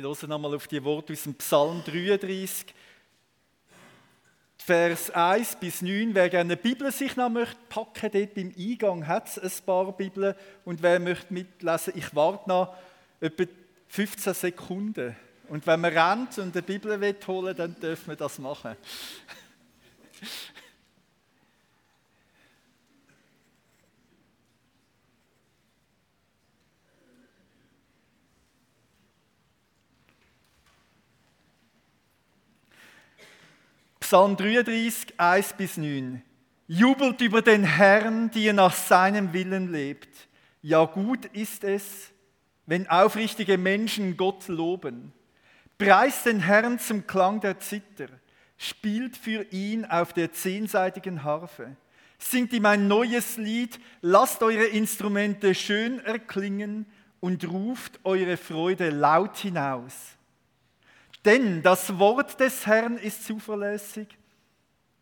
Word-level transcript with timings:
Wir 0.00 0.08
hören 0.08 0.30
nochmal 0.30 0.54
auf 0.54 0.66
die 0.66 0.82
Worte 0.82 1.12
aus 1.12 1.24
dem 1.24 1.34
Psalm 1.34 1.82
33. 1.84 2.74
Vers 4.56 5.10
1 5.10 5.56
bis 5.56 5.82
9. 5.82 6.14
Wer 6.14 6.30
gerne 6.30 6.54
eine 6.54 6.56
Bibel 6.56 6.90
sich 6.90 7.16
noch 7.16 7.28
möchte 7.28 7.58
packen, 7.68 8.10
dort 8.10 8.32
beim 8.32 8.50
Eingang 8.58 9.06
hat 9.06 9.28
es 9.28 9.38
ein 9.60 9.66
paar 9.66 9.92
Bibeln. 9.92 10.34
Und 10.64 10.82
wer 10.82 10.98
möchte 11.00 11.34
mitlesen, 11.34 11.92
ich 11.96 12.14
warte 12.14 12.48
noch 12.48 12.74
etwa 13.20 13.44
15 13.88 14.32
Sekunden. 14.32 15.14
Und 15.50 15.66
wenn 15.66 15.82
man 15.82 15.92
rennt 15.92 16.38
und 16.38 16.56
eine 16.56 16.62
Bibel 16.62 16.92
holen 17.26 17.44
will, 17.44 17.54
dann 17.54 17.78
dürfen 17.78 18.08
wir 18.08 18.16
das 18.16 18.38
machen. 18.38 18.76
Psalm 34.10 34.36
33, 34.36 35.20
1 35.20 35.52
bis 35.52 35.76
9. 35.76 36.20
Jubelt 36.66 37.20
über 37.20 37.42
den 37.42 37.62
Herrn, 37.62 38.28
die 38.32 38.46
ihr 38.46 38.52
nach 38.52 38.74
seinem 38.74 39.32
Willen 39.32 39.70
lebt. 39.70 40.08
Ja, 40.62 40.84
gut 40.84 41.26
ist 41.26 41.62
es, 41.62 42.10
wenn 42.66 42.90
aufrichtige 42.90 43.56
Menschen 43.56 44.16
Gott 44.16 44.48
loben. 44.48 45.12
Preist 45.78 46.26
den 46.26 46.40
Herrn 46.40 46.80
zum 46.80 47.06
Klang 47.06 47.40
der 47.40 47.60
Zither. 47.60 48.08
Spielt 48.56 49.16
für 49.16 49.44
ihn 49.52 49.84
auf 49.84 50.12
der 50.12 50.32
zehnseitigen 50.32 51.22
Harfe. 51.22 51.76
Singt 52.18 52.52
ihm 52.52 52.66
ein 52.66 52.88
neues 52.88 53.36
Lied. 53.36 53.78
Lasst 54.00 54.42
eure 54.42 54.66
Instrumente 54.66 55.54
schön 55.54 56.00
erklingen 56.00 56.84
und 57.20 57.48
ruft 57.48 58.00
eure 58.02 58.36
Freude 58.36 58.90
laut 58.90 59.36
hinaus. 59.36 60.16
Denn 61.24 61.62
das 61.62 61.98
Wort 61.98 62.40
des 62.40 62.66
Herrn 62.66 62.96
ist 62.96 63.24
zuverlässig. 63.24 64.08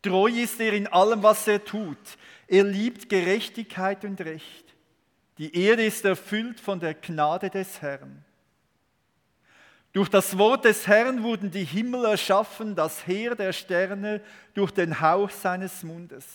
Treu 0.01 0.29
ist 0.29 0.59
er 0.59 0.73
in 0.73 0.87
allem, 0.87 1.23
was 1.23 1.47
er 1.47 1.63
tut. 1.63 1.97
Er 2.47 2.63
liebt 2.63 3.09
Gerechtigkeit 3.09 4.03
und 4.05 4.19
Recht. 4.21 4.65
Die 5.37 5.55
Erde 5.55 5.85
ist 5.85 6.03
erfüllt 6.03 6.59
von 6.59 6.79
der 6.79 6.93
Gnade 6.93 7.49
des 7.49 7.81
Herrn. 7.81 8.23
Durch 9.91 10.09
das 10.09 10.37
Wort 10.37 10.65
des 10.65 10.87
Herrn 10.87 11.23
wurden 11.23 11.49
die 11.49 11.63
Himmel 11.63 12.05
erschaffen, 12.05 12.75
das 12.75 13.07
Heer 13.07 13.35
der 13.35 13.53
Sterne 13.53 14.21
durch 14.53 14.71
den 14.71 15.01
Hauch 15.01 15.31
seines 15.31 15.83
Mundes. 15.83 16.25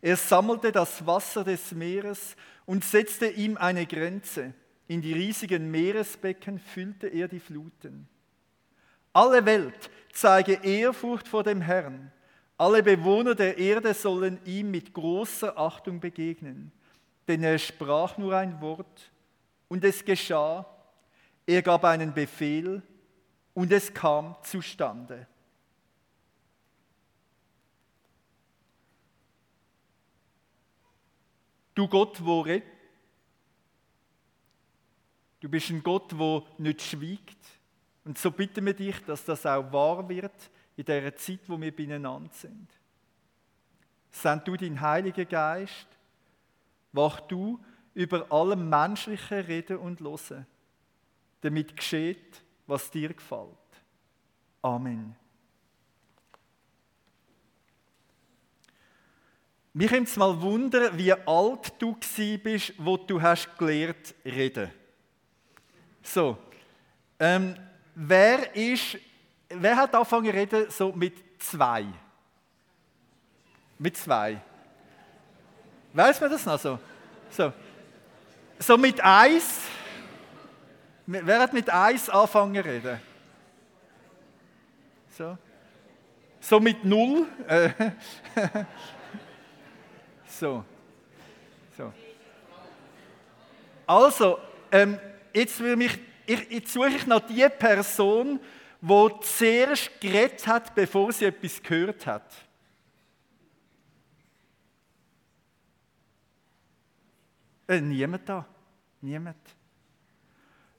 Er 0.00 0.16
sammelte 0.16 0.72
das 0.72 1.04
Wasser 1.06 1.44
des 1.44 1.72
Meeres 1.72 2.36
und 2.64 2.84
setzte 2.84 3.26
ihm 3.26 3.56
eine 3.56 3.86
Grenze. 3.86 4.54
In 4.88 5.02
die 5.02 5.12
riesigen 5.12 5.70
Meeresbecken 5.70 6.58
füllte 6.58 7.08
er 7.08 7.28
die 7.28 7.40
Fluten. 7.40 8.08
Alle 9.16 9.46
Welt 9.46 9.88
zeige 10.12 10.62
Ehrfurcht 10.62 11.26
vor 11.26 11.42
dem 11.42 11.62
Herrn. 11.62 12.12
Alle 12.58 12.82
Bewohner 12.82 13.34
der 13.34 13.56
Erde 13.56 13.94
sollen 13.94 14.38
ihm 14.44 14.70
mit 14.70 14.92
großer 14.92 15.56
Achtung 15.56 16.00
begegnen. 16.00 16.70
Denn 17.26 17.42
er 17.42 17.58
sprach 17.58 18.18
nur 18.18 18.36
ein 18.36 18.60
Wort 18.60 19.10
und 19.68 19.82
es 19.84 20.04
geschah. 20.04 20.66
Er 21.46 21.62
gab 21.62 21.82
einen 21.84 22.12
Befehl 22.12 22.82
und 23.54 23.72
es 23.72 23.94
kam 23.94 24.36
zustande. 24.42 25.26
Du 31.74 31.88
Gott, 31.88 32.22
wo 32.22 32.42
redet, 32.42 32.68
du 35.40 35.48
bist 35.48 35.70
ein 35.70 35.82
Gott, 35.82 36.18
wo 36.18 36.46
nicht 36.58 36.82
schwiegt, 36.82 37.35
und 38.06 38.16
so 38.18 38.30
bitten 38.30 38.64
wir 38.64 38.72
dich, 38.72 39.00
dass 39.04 39.24
das 39.24 39.44
auch 39.44 39.72
wahr 39.72 40.08
wird 40.08 40.50
in 40.76 40.84
der 40.84 41.16
Zeit, 41.16 41.40
wo 41.48 41.60
wir 41.60 41.74
beieinander 41.74 42.30
sind. 42.32 42.68
Send 44.12 44.46
du 44.46 44.56
deinen 44.56 44.80
Heiligen 44.80 45.28
Geist, 45.28 45.88
wach 46.92 47.20
du 47.22 47.58
über 47.94 48.30
allem 48.30 48.68
menschlichen 48.68 49.40
Reden 49.40 49.78
und 49.78 49.98
Losen, 49.98 50.46
damit 51.40 51.76
geschieht, 51.76 52.42
was 52.68 52.88
dir 52.92 53.12
gefällt. 53.12 53.50
Amen. 54.62 55.16
Mich 59.72 59.90
nimmt 59.90 60.08
es 60.08 60.16
mal 60.16 60.40
Wunder, 60.40 60.96
wie 60.96 61.12
alt 61.12 61.74
du 61.80 61.96
bist, 62.42 62.72
wo 62.78 62.96
du 62.96 63.20
hast 63.20 63.58
gelernt 63.58 64.14
reden. 64.24 64.70
So, 66.02 66.38
ähm, 67.18 67.56
Wer 67.98 68.54
ist, 68.54 68.98
wer 69.48 69.74
hat 69.74 69.94
angefangen 69.94 70.26
zu 70.26 70.32
reden 70.32 70.70
so 70.70 70.92
mit 70.92 71.14
zwei? 71.42 71.86
Mit 73.78 73.96
zwei. 73.96 74.38
Weiß 75.94 76.20
man 76.20 76.30
das 76.30 76.44
noch 76.44 76.58
so? 76.58 76.78
So, 77.30 77.50
so 78.58 78.76
mit 78.76 79.00
eins. 79.00 79.62
Wer 81.06 81.40
hat 81.40 81.54
mit 81.54 81.70
eins 81.70 82.10
angefangen 82.10 82.62
zu 82.62 82.68
reden? 82.68 83.00
So. 85.16 85.38
So 86.38 86.60
mit 86.60 86.84
null. 86.84 87.26
so. 90.26 90.62
So. 91.78 91.92
Also, 93.86 94.38
ähm, 94.70 94.98
jetzt 95.32 95.58
will 95.60 95.76
mich 95.76 95.98
ich, 96.26 96.50
jetzt 96.50 96.72
suche 96.72 96.88
ich 96.88 97.06
noch 97.06 97.20
die 97.20 97.46
Person, 97.58 98.40
die 98.80 99.08
zuerst 99.22 100.00
geredet 100.00 100.46
hat, 100.46 100.74
bevor 100.74 101.12
sie 101.12 101.26
etwas 101.26 101.62
gehört 101.62 102.06
hat. 102.06 102.34
Äh, 107.68 107.80
niemand 107.80 108.28
da. 108.28 108.46
Niemand. 109.00 109.36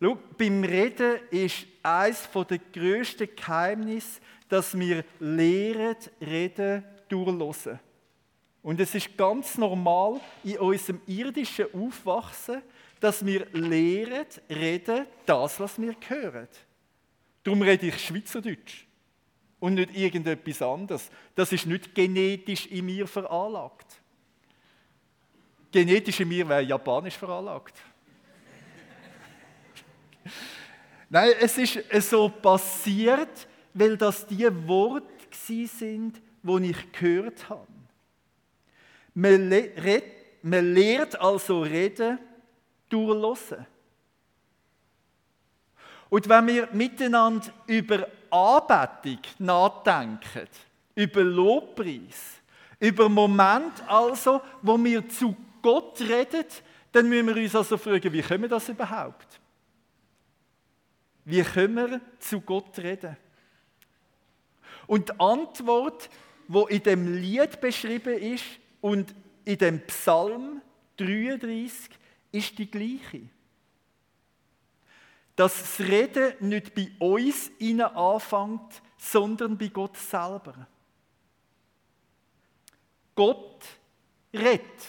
Schau, 0.02 0.18
beim 0.38 0.64
Reden 0.64 1.20
ist 1.32 1.66
eines 1.82 2.30
der 2.32 2.60
grössten 2.72 3.28
Geheimnisse, 3.36 4.22
dass 4.48 4.78
wir 4.78 5.04
lehren, 5.20 5.98
reden, 6.22 6.84
durchlosen. 7.10 7.80
Und 8.62 8.80
es 8.80 8.94
ist 8.96 9.18
ganz 9.18 9.58
normal 9.58 10.20
in 10.44 10.60
unserem 10.60 11.02
irdischen 11.08 11.68
Aufwachsen, 11.74 12.62
dass 13.00 13.26
wir 13.26 13.46
lehren, 13.52 14.26
reden, 14.50 15.06
das, 15.26 15.60
was 15.60 15.80
wir 15.80 15.96
hören. 16.08 16.48
Darum 17.44 17.62
rede 17.62 17.88
ich 17.88 18.06
Schweizerdeutsch 18.06 18.86
und 19.60 19.76
nicht 19.76 19.96
irgendetwas 19.96 20.62
anderes. 20.62 21.10
Das 21.36 21.52
ist 21.52 21.66
nicht 21.66 21.96
genetisch 21.96 22.68
in 22.68 22.86
mir 22.86 23.08
veranlagt. 23.08 24.02
Genetisch 25.72 26.20
in 26.20 26.28
mir 26.30 26.48
wäre 26.48 26.62
Japanisch 26.62 27.16
veranlagt. 27.16 27.76
Nein, 31.10 31.32
es 31.40 31.58
ist 31.58 32.10
so 32.10 32.30
passiert, 32.30 33.48
weil 33.74 33.96
das 33.98 34.26
die 34.28 34.48
Worte 34.68 35.06
sind, 35.32 36.22
die 36.44 36.70
ich 36.70 36.92
gehört 36.92 37.50
habe. 37.50 37.68
Man, 39.14 39.50
man 40.42 40.74
lehrt 40.74 41.20
also 41.20 41.62
reden, 41.62 42.20
durchlassen. 42.90 43.66
Und 46.10 46.30
wenn 46.30 46.48
wir 46.48 46.70
miteinander 46.72 47.52
über 47.66 48.08
Anbetung 48.30 49.20
nachdenken, 49.40 50.48
über 50.96 51.24
Lobpreis, 51.24 52.42
über 52.80 53.10
Moment 53.10 53.84
also, 53.88 54.42
wo 54.62 54.82
wir 54.84 55.08
zu 55.10 55.36
Gott 55.62 56.00
reden, 56.02 56.46
dann 56.92 57.10
müssen 57.10 57.28
wir 57.28 57.44
uns 57.44 57.56
also 57.56 57.78
fragen, 57.78 58.12
wie 58.14 58.22
können 58.22 58.44
wir 58.44 58.50
das 58.50 58.70
überhaupt? 58.70 59.40
Wie 61.26 61.44
können 61.44 61.76
wir 61.76 62.02
zu 62.20 62.40
Gott 62.40 62.78
reden? 62.80 63.18
Und 64.86 65.10
die 65.10 65.20
Antwort, 65.20 66.10
wo 66.48 66.68
in 66.68 66.82
dem 66.84 67.22
Lied 67.22 67.60
beschrieben 67.60 68.18
ist 68.18 68.46
und 68.80 69.14
in 69.44 69.58
dem 69.58 69.82
Psalm 69.88 70.62
33, 70.96 71.90
ist 72.32 72.58
die 72.58 72.70
gleiche. 72.70 73.30
Dass 75.36 75.60
das 75.60 75.80
Reden 75.80 76.50
nicht 76.50 76.74
bei 76.74 76.90
uns 77.00 77.50
innen 77.60 77.82
anfängt, 77.82 78.82
sondern 78.98 79.58
bei 79.58 79.68
Gott 79.68 79.98
selber. 79.98 80.68
Gott 83.16 83.66
redet. 84.34 84.86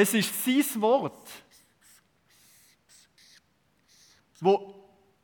Es 0.00 0.14
ist 0.14 0.44
sein 0.44 0.80
Wort, 0.80 1.28
wo 4.38 4.77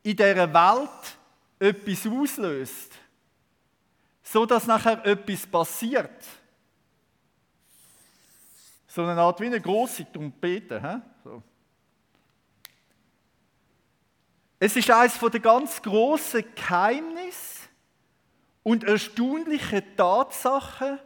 in 0.04 0.16
dieser 0.16 0.54
Welt 0.54 1.18
etwas 1.58 2.06
auslöst. 2.06 2.92
so 4.22 4.46
dass 4.46 4.66
nachher 4.66 5.04
etwas 5.04 5.46
passiert. 5.46 6.24
So 8.86 9.04
eine 9.04 9.20
Art 9.20 9.40
wie 9.40 9.46
eine 9.46 9.60
große 9.60 10.10
Trompete. 10.12 10.80
He? 10.80 11.00
So. 11.22 11.42
Es 14.58 14.76
ist 14.76 14.90
eines 14.90 15.18
der 15.18 15.40
ganz 15.40 15.82
großen 15.82 16.44
Geheimnisse 16.54 17.68
und 18.62 18.84
erstaunlichen 18.84 19.96
Tatsachen, 19.96 20.98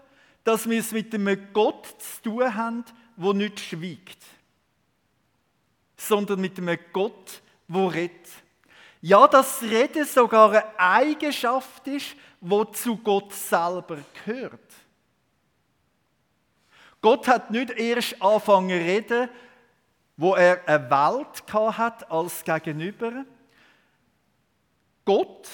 dass 0.44 0.68
wir 0.68 0.78
es 0.78 0.92
mit 0.92 1.12
einem 1.14 1.52
Gott 1.52 1.86
zu 2.00 2.22
tun 2.22 2.54
haben, 2.54 2.84
der 3.16 3.34
nicht 3.34 3.60
schweigt, 3.60 4.22
sondern 5.96 6.40
mit 6.40 6.56
einem 6.58 6.78
Gott, 6.92 7.42
der 7.68 7.92
redet. 7.92 8.28
Ja, 9.00 9.28
das 9.28 9.62
Reden 9.62 10.04
sogar 10.04 10.50
eine 10.50 10.78
Eigenschaft 10.78 11.86
ist, 11.86 12.16
die 12.40 12.72
zu 12.72 12.96
Gott 12.96 13.32
selber 13.32 13.98
gehört. 14.24 14.60
Gott 17.00 17.28
hat 17.28 17.50
nicht 17.50 17.70
erst 17.70 18.20
angefangen 18.20 18.70
zu 18.70 18.74
reden, 18.74 19.28
wo 20.16 20.34
er 20.34 20.66
eine 20.68 20.90
Welt 20.90 21.78
hat 21.78 22.10
als 22.10 22.42
Gegenüber. 22.42 23.24
Gott, 25.04 25.48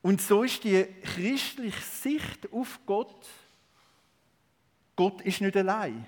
und 0.00 0.22
so 0.22 0.44
ist 0.44 0.62
die 0.62 0.84
christliche 1.02 1.82
Sicht 1.82 2.52
auf 2.52 2.78
Gott, 2.86 3.26
Gott 4.94 5.20
ist 5.22 5.40
nicht 5.40 5.56
allein. 5.56 6.06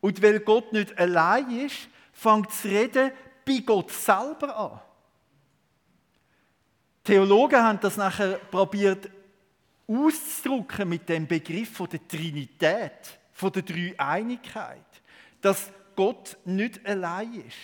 Und 0.00 0.22
weil 0.22 0.40
Gott 0.40 0.72
nicht 0.72 0.96
allein 0.96 1.50
ist, 1.66 1.88
fängt 2.12 2.46
das 2.46 2.64
Reden 2.64 3.10
bei 3.44 3.58
Gott 3.58 3.90
selber 3.90 4.56
an. 4.56 4.80
Theologen 7.04 7.62
haben 7.62 7.80
das 7.80 7.96
nachher 7.96 8.38
probiert 8.50 9.08
auszudrücken 9.86 10.88
mit 10.88 11.08
dem 11.08 11.26
Begriff 11.26 11.76
von 11.76 11.88
der 11.88 12.06
Trinität, 12.06 13.18
von 13.32 13.50
der 13.50 13.62
Dreieinigkeit, 13.62 14.84
dass 15.40 15.70
Gott 15.96 16.36
nicht 16.44 16.84
allein 16.86 17.34
ist. 17.46 17.56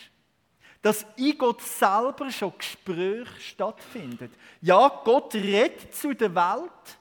Dass 0.82 1.06
in 1.16 1.36
Gott 1.36 1.62
selber 1.62 2.30
schon 2.30 2.52
Gespräch 2.56 3.28
stattfindet. 3.40 4.32
Ja, 4.60 4.88
Gott 5.04 5.34
redet 5.34 5.94
zu 5.94 6.14
der 6.14 6.34
Welt, 6.34 6.98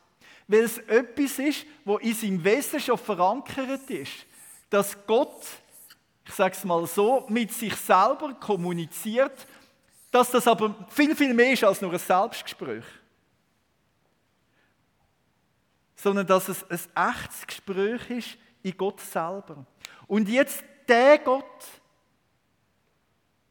weil 0.48 0.64
es 0.64 0.78
etwas 0.78 1.40
ist, 1.40 1.66
wo 1.84 1.98
in 1.98 2.14
seinem 2.14 2.44
Wesen 2.44 2.80
schon 2.80 2.98
verankert 2.98 3.90
ist. 3.90 4.26
Dass 4.70 4.96
Gott, 5.06 5.42
ich 6.26 6.34
sage 6.34 6.56
es 6.56 6.64
mal 6.64 6.86
so, 6.88 7.26
mit 7.30 7.52
sich 7.54 7.76
selber 7.76 8.34
kommuniziert, 8.40 9.48
dass 10.16 10.32
das 10.32 10.48
aber 10.48 10.88
viel, 10.90 11.16
viel 11.16 11.34
mehr 11.34 11.54
ist 11.54 11.64
als 11.64 11.82
nur 11.82 11.92
ein 11.92 12.00
Selbstgespräch 12.00 12.86
sondern 16.06 16.28
dass 16.28 16.50
es 16.50 16.64
ein 16.70 17.10
echtes 17.10 17.48
Gespräch 17.48 18.10
ist 18.12 18.38
in 18.62 18.78
Gott 18.78 19.02
selber. 19.02 19.66
Und 20.06 20.30
jetzt 20.30 20.64
der 20.88 21.18
Gott, 21.18 21.66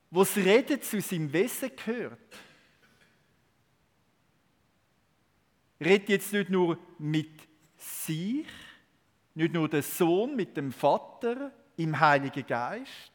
was 0.08 0.36
Reden 0.36 0.80
zu 0.80 1.00
seinem 1.00 1.32
Wesen 1.32 1.72
gehört, 1.74 2.36
redet 5.80 6.08
jetzt 6.10 6.32
nicht 6.32 6.48
nur 6.48 6.78
mit 6.96 7.40
sich, 7.76 8.46
nicht 9.34 9.52
nur 9.52 9.68
der 9.68 9.82
Sohn 9.82 10.36
mit 10.36 10.56
dem 10.56 10.70
Vater 10.70 11.50
im 11.76 11.98
Heiligen 11.98 12.46
Geist, 12.46 13.13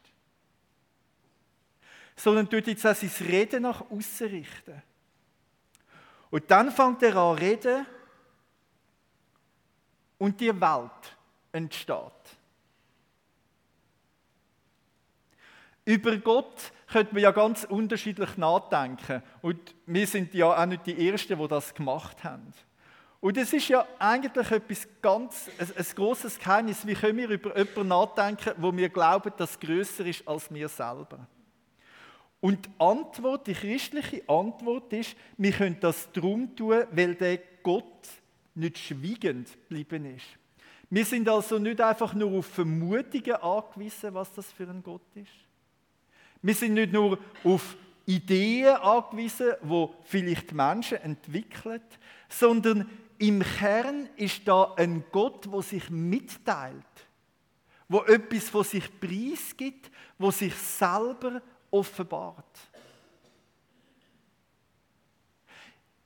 sondern 2.20 2.48
tut 2.48 2.66
jetzt 2.66 2.86
auch 2.86 2.94
sein 2.94 3.10
Reden 3.26 3.62
nach 3.62 3.82
außen 3.90 4.28
richten. 4.28 4.82
Und 6.30 6.50
dann 6.50 6.70
fängt 6.70 7.02
er 7.02 7.16
an 7.16 7.38
reden 7.38 7.86
und 10.18 10.38
die 10.40 10.60
Welt 10.60 11.16
entsteht. 11.50 11.96
Über 15.86 16.16
Gott 16.18 16.72
könnte 16.92 17.14
man 17.14 17.22
ja 17.22 17.30
ganz 17.30 17.64
unterschiedlich 17.64 18.36
nachdenken. 18.36 19.22
Und 19.40 19.74
wir 19.86 20.06
sind 20.06 20.34
ja 20.34 20.46
auch 20.46 20.66
nicht 20.66 20.86
die 20.86 21.08
Ersten, 21.08 21.38
die 21.38 21.48
das 21.48 21.74
gemacht 21.74 22.22
haben. 22.22 22.52
Und 23.20 23.36
es 23.38 23.52
ist 23.52 23.68
ja 23.68 23.86
eigentlich 23.98 24.50
etwas 24.50 24.86
ganz, 25.00 25.48
ein, 25.58 25.68
ein 25.76 25.86
großes 25.94 26.38
Geheimnis. 26.38 26.86
Wie 26.86 26.94
können 26.94 27.18
wir 27.18 27.30
über 27.30 27.56
jemanden 27.56 27.88
nachdenken, 27.88 28.52
wo 28.58 28.74
wir 28.76 28.90
glauben, 28.90 29.32
dass 29.36 29.58
größer 29.58 30.04
ist 30.04 30.28
als 30.28 30.52
wir 30.52 30.68
selber? 30.68 31.26
Und 32.40 32.66
die 32.66 32.70
Antwort, 32.78 33.46
die 33.46 33.52
christliche 33.52 34.22
Antwort 34.28 34.92
ist, 34.92 35.14
wir 35.36 35.52
können 35.52 35.76
das 35.80 36.10
darum 36.12 36.54
tun, 36.56 36.84
weil 36.90 37.14
der 37.14 37.38
Gott 37.62 38.08
nicht 38.54 38.78
schweigend 38.78 39.48
geblieben 39.68 40.16
ist. 40.16 40.26
Wir 40.88 41.04
sind 41.04 41.28
also 41.28 41.58
nicht 41.58 41.80
einfach 41.80 42.14
nur 42.14 42.38
auf 42.38 42.46
Vermutungen 42.46 43.36
angewiesen, 43.36 44.14
was 44.14 44.32
das 44.32 44.50
für 44.52 44.68
ein 44.68 44.82
Gott 44.82 45.02
ist. 45.14 45.30
Wir 46.42 46.54
sind 46.54 46.74
nicht 46.74 46.92
nur 46.92 47.18
auf 47.44 47.76
Ideen 48.06 48.74
angewiesen, 48.76 49.52
wo 49.62 49.94
vielleicht 50.04 50.52
Menschen 50.52 50.98
entwickeln, 50.98 51.82
sondern 52.28 52.90
im 53.18 53.42
Kern 53.42 54.08
ist 54.16 54.48
da 54.48 54.74
ein 54.76 55.04
Gott, 55.12 55.50
wo 55.50 55.60
sich 55.60 55.90
mitteilt, 55.90 56.74
wo 57.88 58.02
etwas 58.04 58.48
von 58.48 58.64
sich 58.64 58.88
preisgibt, 58.98 59.90
wo 60.18 60.30
sich 60.30 60.54
selber 60.54 61.42
offenbart. 61.70 62.44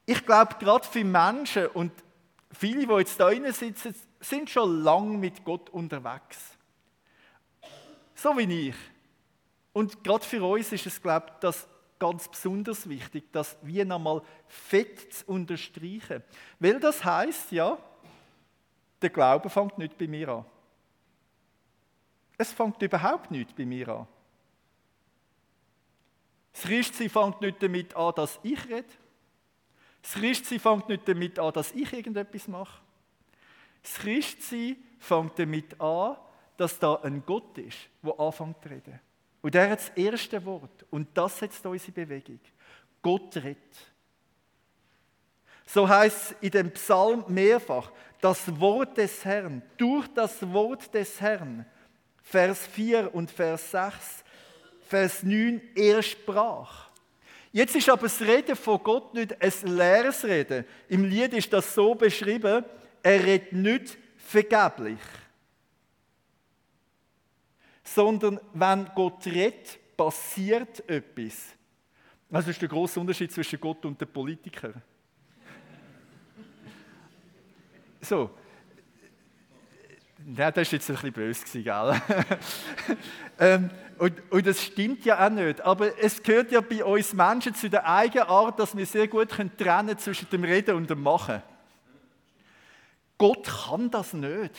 Ich 0.07 0.25
glaube, 0.25 0.57
gerade 0.59 0.87
für 0.87 1.05
Menschen, 1.05 1.67
und 1.69 1.93
viele, 2.53 2.87
die 2.87 2.93
jetzt 2.93 3.19
da 3.19 3.29
drinnen 3.29 3.53
sitzen, 3.53 3.95
sind 4.21 4.51
schon 4.51 4.83
lange 4.83 5.17
mit 5.17 5.45
Gott 5.45 5.71
unterwegs. 5.71 6.57
So 8.15 8.37
wie 8.37 8.69
ich. 8.69 8.77
Und 9.73 10.05
gerade 10.05 10.25
für 10.25 10.43
uns 10.45 10.73
ist 10.73 10.87
es, 10.87 11.01
glaube 11.01 11.27
ich, 11.29 11.35
das 11.41 11.67
ganz 11.99 12.29
besonders 12.29 12.89
wichtig, 12.89 13.33
das 13.33 13.57
wie 13.63 13.85
nochmal 13.85 14.23
fett 14.47 15.13
zu 15.13 15.27
unterstreichen. 15.27 16.23
Weil 16.59 16.79
das 16.79 17.05
heißt 17.05 17.53
ja, 17.53 17.79
der 19.01 19.11
Glaube 19.11 19.51
fängt 19.51 19.79
nicht 19.79 19.97
bei 19.97 20.07
mir 20.07 20.29
an. 20.29 20.45
Es 22.37 22.53
fängt 22.53 22.81
überhaupt 22.83 23.31
nicht 23.31 23.57
bei 23.57 23.65
mir 23.65 23.89
an. 23.89 24.07
Das 26.55 26.63
Christsein 26.63 27.11
fängt 27.11 27.41
nicht 27.41 27.63
damit 27.63 27.95
an, 27.95 28.15
dass 28.17 28.39
ich 28.43 28.65
rede. 28.69 28.85
Das 30.01 30.13
Christsein 30.13 30.61
fängt 30.61 30.89
nicht 30.89 31.07
damit 31.07 31.39
an, 31.39 31.53
dass 31.53 31.73
ich 31.73 31.93
irgendetwas 31.93 32.49
mache. 32.49 32.81
Das 33.83 33.95
Christsein 33.97 34.77
fängt 34.99 35.39
damit 35.39 35.79
an, 35.81 36.17
dass 36.57 36.79
da 36.79 36.95
ein 37.03 37.23
Gott 37.27 37.59
ist, 37.59 37.77
der 38.03 38.19
anfängt 38.19 38.63
zu 38.63 38.69
reden. 38.69 39.01
Und 39.43 39.55
er 39.55 39.71
hat 39.71 39.81
das 39.81 39.91
erste 39.91 40.43
Wort. 40.47 40.87
Und 40.91 41.09
das 41.15 41.39
setzt 41.39 41.67
unsere 41.67 41.93
Bewegung. 41.93 42.41
Gott 43.03 43.37
redet. 43.37 43.93
So 45.67 45.89
heißt 45.89 46.33
es 46.33 46.37
in 46.41 46.51
dem 46.51 46.71
Psalm 46.73 47.25
mehrfach, 47.29 47.91
das 48.21 48.59
Wort 48.61 48.97
des 48.97 49.25
Herrn, 49.25 49.61
durch 49.77 50.07
das 50.15 50.41
Wort 50.53 50.95
des 50.95 51.21
Herrn, 51.21 51.67
Vers 52.23 52.67
4 52.69 53.15
und 53.15 53.31
Vers 53.31 53.71
6, 53.71 54.24
Vers 54.87 55.23
9, 55.23 55.61
er 55.75 56.03
sprach. 56.03 56.91
Jetzt 57.53 57.77
ist 57.77 57.89
aber 57.89 58.03
das 58.03 58.21
Reden 58.21 58.57
von 58.57 58.83
Gott 58.83 59.15
nicht 59.15 59.41
ein 59.41 59.77
leeres 59.77 60.25
Reden. 60.25 60.65
Im 60.89 61.05
Lied 61.05 61.33
ist 61.35 61.53
das 61.53 61.73
so 61.75 61.95
beschrieben, 61.95 62.65
er 63.03 63.25
redet 63.25 63.53
nicht 63.53 63.97
vergeblich. 64.17 64.99
Sondern 67.83 68.41
wenn 68.53 68.91
Gott 68.95 69.25
redet, 69.27 69.79
passiert 69.97 70.89
etwas. 70.89 71.55
Das 72.29 72.49
ist 72.49 72.61
der 72.61 72.69
große 72.69 72.99
Unterschied 72.99 73.31
zwischen 73.31 73.61
Gott 73.61 73.85
und 73.85 74.01
den 74.01 74.09
Politikern. 74.09 74.83
So. 78.01 78.31
Ja, 80.27 80.51
das 80.51 80.69
war 80.69 80.79
jetzt 80.79 80.89
ein 80.89 80.95
bisschen 80.97 81.13
böse, 81.13 81.63
gell? 81.63 82.03
ähm, 83.39 83.71
und, 83.99 84.33
und 84.33 84.47
das 84.47 84.63
stimmt 84.63 85.05
ja 85.05 85.27
auch 85.27 85.31
nicht. 85.31 85.61
Aber 85.61 85.99
es 86.03 86.23
gehört 86.23 86.51
ja 86.51 86.63
bei 86.63 86.83
uns 86.83 87.13
Menschen 87.13 87.55
zu 87.55 87.69
der 87.69 87.87
eigenen 87.87 88.27
Art, 88.27 88.59
dass 88.59 88.77
wir 88.77 88.87
sehr 88.87 89.07
gut 89.07 89.31
trennen 89.31 89.53
können 89.57 89.99
zwischen 89.99 90.29
dem 90.31 90.45
Reden 90.45 90.77
und 90.77 90.89
dem 90.89 91.03
Machen. 91.03 91.43
Gott 93.19 93.47
kann 93.47 93.91
das 93.91 94.15
nicht. 94.15 94.55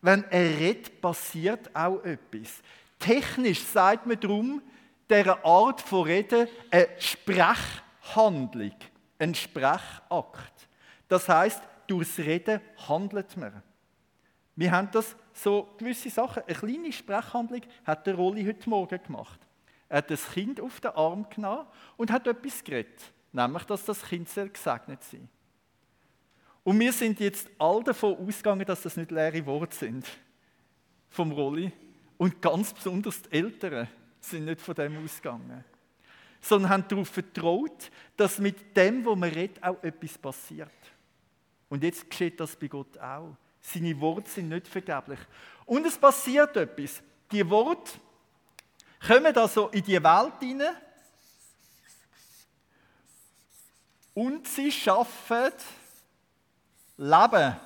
Wenn 0.00 0.24
er 0.30 0.58
redet, 0.58 1.00
passiert 1.00 1.74
auch 1.74 2.02
etwas. 2.02 2.62
Technisch 2.98 3.62
sagt 3.62 4.06
man 4.06 4.18
darum, 4.18 4.62
dieser 5.08 5.44
Art 5.44 5.82
von 5.82 6.04
Reden 6.04 6.48
eine 6.70 6.88
Sprechhandlung, 6.98 8.74
ein 9.18 9.34
Sprechakt. 9.34 10.68
Das 11.08 11.28
heißt, 11.28 11.62
durchs 11.86 12.18
Reden 12.18 12.60
handelt 12.88 13.36
man. 13.36 13.62
Wir 14.56 14.72
haben 14.72 14.88
das 14.90 15.14
so 15.34 15.68
gewisse 15.76 16.08
Sachen. 16.08 16.42
Eine 16.42 16.54
kleine 16.54 16.92
Sprechhandlung 16.92 17.60
hat 17.84 18.06
der 18.06 18.14
Rolli 18.14 18.44
heute 18.44 18.68
Morgen 18.68 19.02
gemacht. 19.02 19.38
Er 19.88 19.98
hat 19.98 20.10
das 20.10 20.32
Kind 20.32 20.60
auf 20.60 20.80
den 20.80 20.92
Arm 20.92 21.28
genommen 21.28 21.66
und 21.96 22.10
hat 22.10 22.26
etwas 22.26 22.64
geredet. 22.64 23.00
Nämlich, 23.32 23.64
dass 23.64 23.84
das 23.84 24.02
Kind 24.02 24.28
sehr 24.28 24.48
gesegnet 24.48 25.04
sei. 25.04 25.20
Und 26.64 26.80
wir 26.80 26.92
sind 26.92 27.20
jetzt 27.20 27.48
all 27.58 27.84
davon 27.84 28.16
ausgegangen, 28.16 28.64
dass 28.66 28.82
das 28.82 28.96
nicht 28.96 29.10
leere 29.10 29.44
Worte 29.46 29.76
sind 29.76 30.06
vom 31.10 31.30
Rolli. 31.30 31.70
Und 32.16 32.40
ganz 32.40 32.72
besonders 32.72 33.22
die 33.22 33.32
Eltern 33.32 33.88
sind 34.20 34.46
nicht 34.46 34.60
von 34.60 34.74
dem 34.74 35.04
ausgegangen, 35.04 35.64
sondern 36.40 36.70
haben 36.70 36.88
darauf 36.88 37.08
vertraut, 37.08 37.90
dass 38.16 38.38
mit 38.38 38.76
dem, 38.76 39.04
wo 39.04 39.14
man 39.14 39.30
redet, 39.30 39.62
auch 39.62 39.82
etwas 39.82 40.16
passiert. 40.16 40.70
Und 41.68 41.84
jetzt 41.84 42.08
geschieht 42.08 42.40
das 42.40 42.56
bei 42.56 42.68
Gott 42.68 42.98
auch. 42.98 43.36
Seine 43.66 44.00
Worte 44.00 44.30
sind 44.30 44.48
nicht 44.48 44.68
vergeblich. 44.68 45.18
Und 45.64 45.84
es 45.86 45.98
passiert 45.98 46.56
etwas. 46.56 47.02
Die 47.32 47.48
Worte 47.50 47.92
kommen 49.04 49.36
also 49.36 49.68
in 49.70 49.82
die 49.82 50.00
Welt 50.00 50.34
hinein 50.38 50.76
und 54.14 54.46
sie 54.46 54.70
schaffen 54.70 55.52
Leben. 56.96 57.56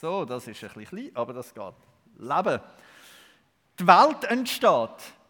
So, 0.00 0.24
das 0.24 0.46
ist 0.46 0.62
ein 0.62 0.68
bisschen 0.68 0.86
klein, 0.86 1.10
aber 1.14 1.32
das 1.32 1.52
geht. 1.52 1.74
Leben. 2.18 2.60
Die 3.80 3.86
Welt 3.86 4.24
entsteht. 4.24 5.21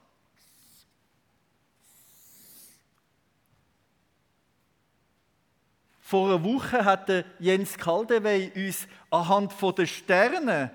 Vor 6.13 6.29
einer 6.29 6.45
Woche 6.45 6.85
hat 6.85 7.09
Jens 7.39 7.79
Kaldewey 7.79 8.53
uns 8.55 8.87
anhand 9.11 9.55
der 9.79 9.87
Sterne, 9.87 10.71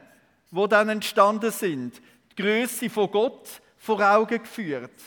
die 0.49 0.67
dann 0.67 0.89
entstanden 0.89 1.51
sind, 1.51 2.01
die 2.31 2.41
Größe 2.41 2.89
von 2.89 3.11
Gott 3.11 3.61
vor 3.77 4.01
Augen 4.01 4.39
geführt. 4.39 4.99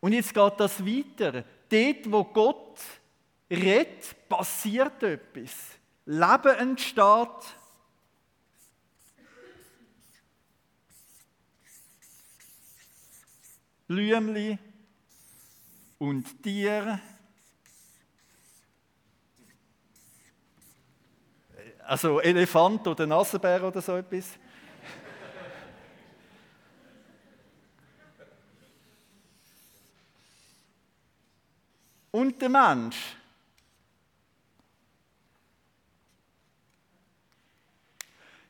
Und 0.00 0.14
jetzt 0.14 0.32
geht 0.32 0.54
das 0.56 0.82
weiter. 0.82 1.44
Dort, 1.68 2.10
wo 2.10 2.24
Gott 2.24 2.80
redet, 3.50 4.16
passiert 4.30 5.02
etwas. 5.02 5.52
Leben 6.06 6.56
entsteht. 6.56 7.54
Blümli 13.90 14.56
und 15.98 16.40
Tiere. 16.44 17.00
Also 21.88 22.20
Elefant 22.20 22.86
oder 22.86 23.04
Nassenbär 23.04 23.64
oder 23.64 23.82
so 23.82 23.96
etwas. 23.96 24.38
Und 32.12 32.40
der 32.40 32.48
Mensch. 32.48 33.16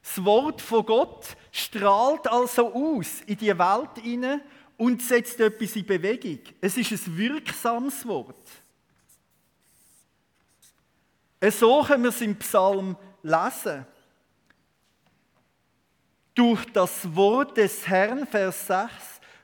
Das 0.02 0.22
Wort 0.22 0.60
von 0.60 0.84
Gott 0.84 1.34
strahlt 1.50 2.26
also 2.26 2.74
aus 2.74 3.22
in 3.22 3.38
die 3.38 3.58
Welt 3.58 3.96
hinein 4.02 4.42
und 4.80 5.02
setzt 5.02 5.38
etwas 5.40 5.76
in 5.76 5.84
Bewegung. 5.84 6.38
Es 6.58 6.74
ist 6.78 6.90
ein 6.90 7.18
wirksames 7.18 8.06
Wort. 8.06 8.48
So 11.50 11.82
können 11.82 12.04
wir 12.04 12.08
es 12.08 12.22
im 12.22 12.34
Psalm 12.36 12.96
lesen. 13.22 13.84
Durch 16.34 16.64
das 16.72 17.14
Wort 17.14 17.58
des 17.58 17.86
Herrn, 17.88 18.26
Vers 18.26 18.68
6, 18.68 18.90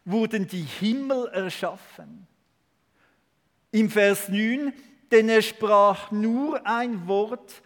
wurden 0.06 0.46
die 0.46 0.62
Himmel 0.62 1.28
erschaffen. 1.28 2.26
Im 3.72 3.90
Vers 3.90 4.30
9, 4.30 4.72
denn 5.10 5.28
er 5.28 5.42
sprach 5.42 6.10
nur 6.12 6.66
ein 6.66 7.06
Wort 7.06 7.60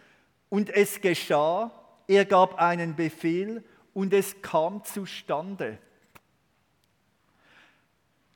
und 0.49 0.69
es 0.69 0.99
geschah, 0.99 1.71
er 2.05 2.25
gab 2.25 2.55
einen 2.55 2.97
Befehl 2.97 3.63
und 3.93 4.13
es 4.13 4.41
kam 4.41 4.83
zustande. 4.83 5.79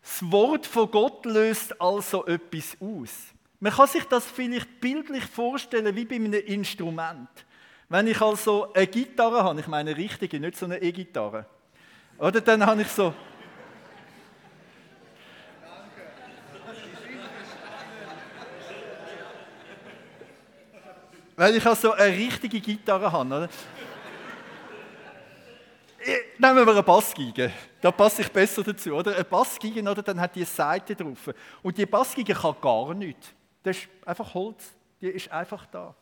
Das 0.06 0.32
Wort 0.32 0.68
von 0.68 0.92
Gott 0.92 1.26
löst 1.26 1.82
also 1.82 2.28
etwas 2.28 2.78
aus. 2.80 3.10
Man 3.60 3.74
kann 3.74 3.88
sich 3.88 4.04
das 4.04 4.24
vielleicht 4.24 4.80
bildlich 4.80 5.26
vorstellen 5.26 5.96
wie 5.96 6.06
bei 6.06 6.16
einem 6.16 6.32
Instrument. 6.34 7.28
Wenn 7.90 8.06
ich 8.06 8.22
also 8.22 8.72
eine 8.74 8.86
Gitarre 8.86 9.44
habe, 9.44 9.60
ich 9.60 9.68
meine 9.68 9.90
eine 9.90 9.98
richtige, 9.98 10.40
nicht 10.40 10.58
so 10.58 10.68
eine 10.68 10.80
E-Gitarre, 10.80 11.48
oder 12.20 12.40
dann 12.40 12.64
habe 12.64 12.84
ich 12.84 12.88
so. 12.88 13.16
Wenn 21.36 21.56
ich 21.56 21.66
also 21.66 21.94
eine 21.94 22.16
richtige 22.16 22.62
Gitarre 22.62 23.12
habe, 23.12 23.28
oder? 23.28 23.50
Nehmen 26.38 26.66
wir 26.66 26.68
eine 26.68 26.84
Bassgeige. 26.84 27.52
Da 27.82 27.92
passe 27.92 28.22
ich 28.22 28.32
besser 28.32 28.64
dazu, 28.64 28.94
oder? 28.94 29.16
Eine 29.16 29.24
Bassgeige, 29.24 29.82
oder? 29.82 30.04
Dann 30.04 30.20
hat 30.20 30.36
die 30.36 30.44
Seite 30.44 30.96
drauf. 30.96 31.34
Und 31.64 31.78
die 31.78 31.86
Bassgeige 31.86 32.34
kann 32.34 32.56
gar 32.62 32.94
nichts. 32.94 33.34
Das 33.64 33.78
ist 33.78 33.88
einfach 34.06 34.34
Holz. 34.34 34.74
Die 35.02 35.08
ist 35.08 35.32
einfach 35.32 35.66
da. 35.66 35.96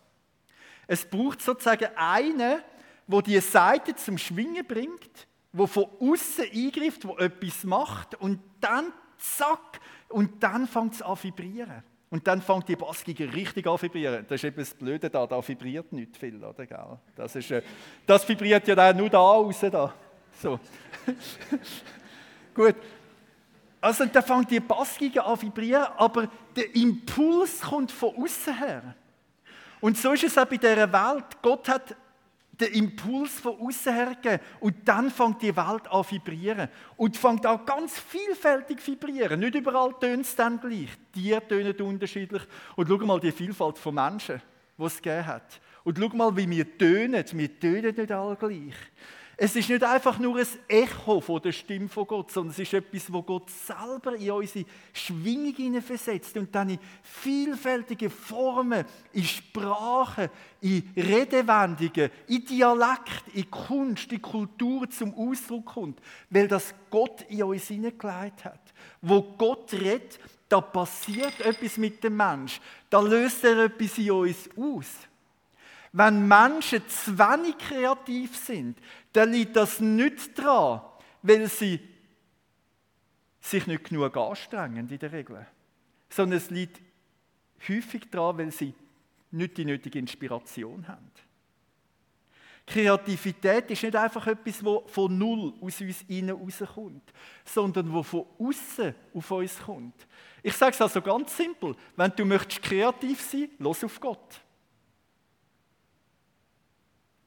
Es 0.87 1.05
braucht 1.05 1.41
sozusagen 1.41 1.89
einen, 1.95 2.61
wo 3.07 3.21
die 3.21 3.39
Seite 3.39 3.95
zum 3.95 4.17
Schwingen 4.17 4.65
bringt, 4.65 5.27
wo 5.53 5.67
von 5.67 5.85
außen 5.99 6.45
eingreift, 6.51 7.07
wo 7.07 7.17
etwas 7.17 7.63
macht 7.63 8.15
und 8.15 8.41
dann 8.59 8.91
zack 9.17 9.79
und 10.09 10.43
dann 10.43 10.67
fängt 10.67 10.95
es 10.95 11.01
an 11.01 11.17
vibrieren. 11.21 11.83
Und 12.13 12.27
dann 12.27 12.43
fängt 12.43 12.69
die 12.69 12.75
Bassgeige 12.75 13.33
richtig 13.33 13.65
an 13.65 13.81
vibrieren. 13.81 14.23
Das 14.29 14.35
ist 14.35 14.43
eben 14.43 14.57
das 14.57 14.71
Blöde 14.75 15.09
da, 15.09 15.25
da 15.25 15.47
vibriert 15.47 15.91
nicht 15.91 16.15
viel, 16.15 16.43
oder? 16.43 16.99
Das, 17.15 17.35
ist, 17.35 17.49
äh, 17.49 17.63
das 18.05 18.29
vibriert 18.29 18.67
ja 18.67 18.75
dann 18.75 18.95
nur 18.97 19.09
da 19.09 19.17
raus. 19.17 19.59
Da. 19.61 19.91
So. 20.39 20.59
Gut. 22.53 22.75
Also 23.81 24.05
dann 24.05 24.21
fängt 24.21 24.51
die 24.51 24.59
Bassgeige 24.59 25.25
an 25.25 25.41
vibrieren, 25.41 25.87
aber 25.97 26.29
der 26.55 26.75
Impuls 26.75 27.61
kommt 27.61 27.91
von 27.91 28.15
außen 28.15 28.59
her. 28.59 28.93
Und 29.81 29.97
so 29.97 30.11
ist 30.11 30.23
es 30.23 30.37
auch 30.37 30.45
bei 30.45 30.57
dieser 30.57 30.93
Welt. 30.93 31.25
Gott 31.41 31.67
hat 31.67 31.95
den 32.59 32.71
Impuls 32.73 33.39
von 33.39 33.59
außen 33.59 33.93
her 33.93 34.15
gegeben. 34.15 34.43
Und 34.59 34.75
dann 34.85 35.09
fängt 35.09 35.41
die 35.41 35.55
Welt 35.55 35.87
an 35.89 36.05
vibrieren. 36.09 36.69
Und 36.97 37.17
fängt 37.17 37.45
auch 37.45 37.65
ganz 37.65 37.99
vielfältig 37.99 38.85
vibrieren. 38.85 39.39
Nicht 39.39 39.55
überall 39.55 39.93
tönt 39.99 40.25
es 40.25 40.35
dann 40.35 40.59
gleich. 40.59 40.89
Tiere 41.11 41.47
tönen 41.47 41.75
unterschiedlich. 41.81 42.43
Und 42.75 42.87
schau 42.87 42.97
mal 42.97 43.19
die 43.19 43.31
Vielfalt 43.31 43.77
von 43.77 43.95
Menschen, 43.95 44.41
die 44.77 44.83
es 44.83 45.01
gegeben 45.01 45.25
hat. 45.25 45.59
Und 45.83 45.97
schau 45.97 46.15
mal, 46.15 46.35
wie 46.37 46.49
wir 46.49 46.77
tönen. 46.77 47.25
Wir 47.31 47.59
tönen 47.59 47.95
nicht 47.95 48.11
alle 48.11 48.35
gleich. 48.35 48.75
Es 49.35 49.55
ist 49.55 49.69
nicht 49.69 49.83
einfach 49.83 50.19
nur 50.19 50.37
ein 50.37 50.47
Echo 50.67 51.19
von 51.19 51.41
der 51.41 51.51
Stimme 51.51 51.89
von 51.89 52.05
Gott, 52.05 52.31
sondern 52.31 52.51
es 52.51 52.59
ist 52.59 52.73
etwas, 52.73 53.11
wo 53.11 53.23
Gott 53.23 53.49
selber 53.49 54.15
in 54.15 54.29
unsere 54.29 54.65
Schwingung 54.93 55.81
versetzt 55.81 56.37
und 56.37 56.53
dann 56.53 56.69
in 56.69 56.79
vielfältige 57.01 58.11
Formen, 58.11 58.85
in 59.11 59.23
Sprachen, 59.23 60.29
in 60.61 60.87
Redewendungen, 60.95 62.11
in 62.27 62.45
Dialekt, 62.45 63.23
in 63.33 63.49
Kunst, 63.49 64.11
in 64.11 64.21
Kultur 64.21 64.87
zum 64.91 65.15
Ausdruck 65.15 65.65
kommt, 65.65 65.99
weil 66.29 66.47
das 66.47 66.75
Gott 66.91 67.23
in 67.27 67.41
uns 67.43 67.67
hineingelegt 67.67 68.45
hat. 68.45 68.73
Wo 69.01 69.21
Gott 69.21 69.73
redet, 69.73 70.19
da 70.47 70.61
passiert 70.61 71.41
etwas 71.41 71.77
mit 71.77 72.03
dem 72.03 72.15
Mensch, 72.17 72.61
da 72.87 73.01
löst 73.01 73.43
er 73.43 73.65
etwas 73.65 73.97
in 73.97 74.11
uns 74.11 74.49
aus. 74.55 74.87
Wenn 75.93 76.27
Menschen 76.27 76.87
zu 76.89 77.17
wenig 77.17 77.57
kreativ 77.57 78.35
sind, 78.35 78.79
dann 79.13 79.31
liegt 79.31 79.55
das 79.55 79.79
nicht 79.79 80.37
daran, 80.39 80.81
weil 81.21 81.47
sie 81.47 81.79
sich 83.39 83.67
nicht 83.67 83.83
genug 83.83 84.17
anstrengen 84.17 84.89
in 84.89 84.99
der 84.99 85.11
Regel, 85.11 85.45
sondern 86.09 86.37
es 86.37 86.49
liegt 86.49 86.81
häufig 87.69 88.09
daran, 88.09 88.39
weil 88.39 88.51
sie 88.51 88.73
nicht 89.31 89.57
die 89.57 89.65
nötige 89.65 89.99
Inspiration 89.99 90.87
haben. 90.87 91.11
Kreativität 92.65 93.69
ist 93.69 93.83
nicht 93.83 93.95
einfach 93.95 94.25
etwas, 94.25 94.59
das 94.59 94.91
von 94.91 95.17
Null 95.17 95.53
aus 95.61 95.81
uns 95.81 96.03
innen 96.07 96.35
rauskommt, 96.35 97.13
sondern 97.43 97.93
das 97.93 98.07
von 98.07 98.25
außen 98.39 98.95
auf 99.13 99.31
uns 99.31 99.59
kommt. 99.59 100.07
Ich 100.41 100.55
sage 100.55 100.71
es 100.71 100.81
also 100.81 101.01
ganz 101.01 101.35
simpel: 101.35 101.75
Wenn 101.95 102.11
du 102.15 102.25
möchtest 102.25 102.63
kreativ 102.63 103.21
sein, 103.21 103.49
los 103.59 103.83
auf 103.83 103.99
Gott. 103.99 104.41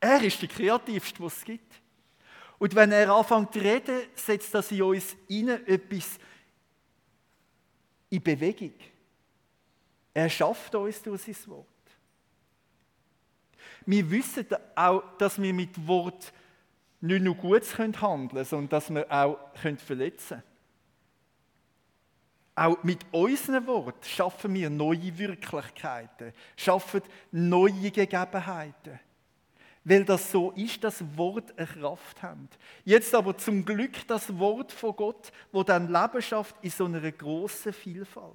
Er 0.01 0.23
ist 0.23 0.41
der 0.41 0.49
kreativste, 0.49 1.23
was 1.23 1.39
es 1.39 1.45
gibt. 1.45 1.81
Und 2.59 2.75
wenn 2.75 2.93
er 2.93 3.11
anfängt 3.11 3.53
zu 3.53 3.59
reden, 3.61 4.03
setzt 4.15 4.55
das 4.55 4.71
in 4.73 4.83
uns 4.83 5.17
innen 5.29 5.67
etwas 5.67 6.19
in 8.09 8.23
Bewegung. 8.23 8.75
Er 10.15 10.31
schafft 10.31 10.75
uns 10.75 11.03
durch 11.03 11.23
sein 11.23 11.37
Wort. 11.47 11.67
Wir 13.85 14.11
wissen 14.11 14.47
auch, 14.75 15.03
dass 15.19 15.41
wir 15.41 15.53
mit 15.53 15.87
Wort 15.87 16.33
nicht 17.01 17.23
nur 17.23 17.35
Gutes 17.35 17.77
handeln 17.77 18.29
können, 18.29 18.45
sondern 18.45 18.69
dass 18.71 18.91
wir 18.91 19.11
auch 19.11 19.39
verletzen 19.55 20.29
können. 20.29 20.43
Auch 22.59 22.83
mit 22.83 23.05
unseren 23.13 23.67
Worten 23.67 24.03
schaffen 24.03 24.55
wir 24.55 24.71
neue 24.71 25.17
Wirklichkeiten, 25.19 26.33
schaffen 26.57 27.03
neue 27.31 27.91
Gegebenheiten. 27.91 28.99
Weil 29.89 30.05
das 30.05 30.33
so 30.33 30.51
ist, 30.51 30.83
dass 30.83 31.17
Wort 31.17 31.57
eine 31.57 31.65
Kraft 31.65 32.21
hat. 32.21 32.59
Jetzt 32.85 33.15
aber 33.15 33.39
zum 33.39 33.65
Glück 33.65 34.05
das 34.09 34.37
Wort 34.37 34.73
von 34.73 34.97
Gott, 34.97 35.31
wo 35.53 35.63
dann 35.63 35.87
Leben 35.87 36.21
schafft 36.21 36.57
in 36.61 36.71
so 36.71 36.87
einer 36.87 37.13
großen 37.13 37.73
Vielfalt. 37.73 38.35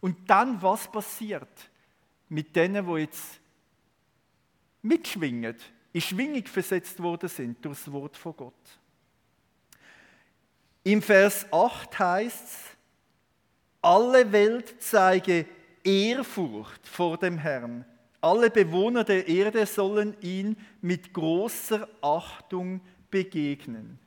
Und 0.00 0.28
dann, 0.28 0.60
was 0.60 0.90
passiert 0.90 1.70
mit 2.28 2.56
denen, 2.56 2.84
wo 2.88 2.96
jetzt 2.96 3.38
mitschwingen, 4.82 5.56
in 5.92 6.00
Schwingung 6.00 6.44
versetzt 6.44 7.00
worden 7.00 7.28
sind 7.28 7.64
durch 7.64 7.78
das 7.78 7.92
Wort 7.92 8.16
von 8.16 8.36
Gott? 8.36 8.78
Im 10.82 11.00
Vers 11.00 11.46
8 11.52 11.96
heißt 12.00 12.48
es, 12.48 12.58
alle 13.80 14.32
Welt 14.32 14.74
zeige 14.82 15.46
Ehrfurcht 15.84 16.84
vor 16.88 17.16
dem 17.16 17.38
Herrn. 17.38 17.84
Alle 18.24 18.48
Bewohner 18.48 19.04
der 19.04 19.28
Erde 19.28 19.66
sollen 19.66 20.16
ihn 20.22 20.56
mit 20.80 21.12
großer 21.12 21.86
Achtung 22.00 22.80
begegnen. 23.10 23.98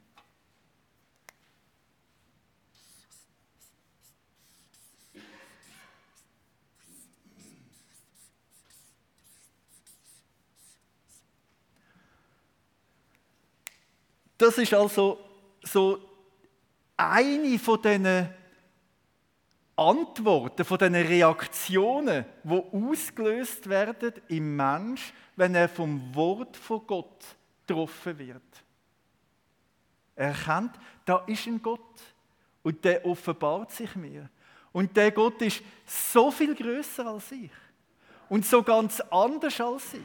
Das 14.39 14.57
ist 14.57 14.73
also 14.73 15.19
so 15.61 15.99
eine 16.97 17.59
von 17.59 17.79
diesen 17.83 18.29
Antworten, 19.77 20.65
von 20.65 20.77
diesen 20.79 20.95
Reaktionen, 20.95 22.25
die 22.43 22.63
ausgelöst 22.73 23.69
werden 23.69 24.13
im 24.27 24.55
Mensch, 24.55 25.13
wenn 25.35 25.53
er 25.53 25.69
vom 25.69 26.13
Wort 26.15 26.57
von 26.57 26.85
Gott 26.87 27.23
getroffen 27.65 28.17
wird. 28.17 28.41
Er 30.15 30.29
erkennt, 30.29 30.71
da 31.05 31.17
ist 31.27 31.45
ein 31.45 31.61
Gott 31.61 32.01
und 32.63 32.83
der 32.83 33.05
offenbart 33.05 33.71
sich 33.71 33.95
mir. 33.95 34.29
Und 34.71 34.97
der 34.97 35.11
Gott 35.11 35.41
ist 35.43 35.61
so 35.85 36.31
viel 36.31 36.55
größer 36.55 37.05
als 37.05 37.31
ich 37.31 37.51
und 38.29 38.45
so 38.45 38.63
ganz 38.63 38.99
anders 38.99 39.61
als 39.61 39.93
ich. 39.93 40.01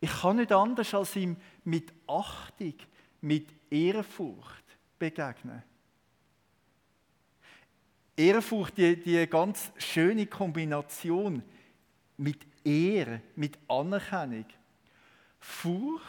Ich 0.00 0.20
kann 0.20 0.36
nicht 0.36 0.52
anders 0.52 0.92
als 0.94 1.16
ihm 1.16 1.36
mit 1.64 1.92
Achtung, 2.06 2.74
mit 3.20 3.48
Ehrfurcht 3.70 4.64
begegnen. 4.98 5.62
Ehrfurcht, 8.18 8.76
die, 8.76 8.96
die 8.96 9.26
ganz 9.28 9.70
schöne 9.78 10.26
Kombination 10.26 11.42
mit 12.16 12.38
Ehre, 12.64 13.22
mit 13.36 13.56
Anerkennung. 13.68 14.46
Furcht, 15.38 16.02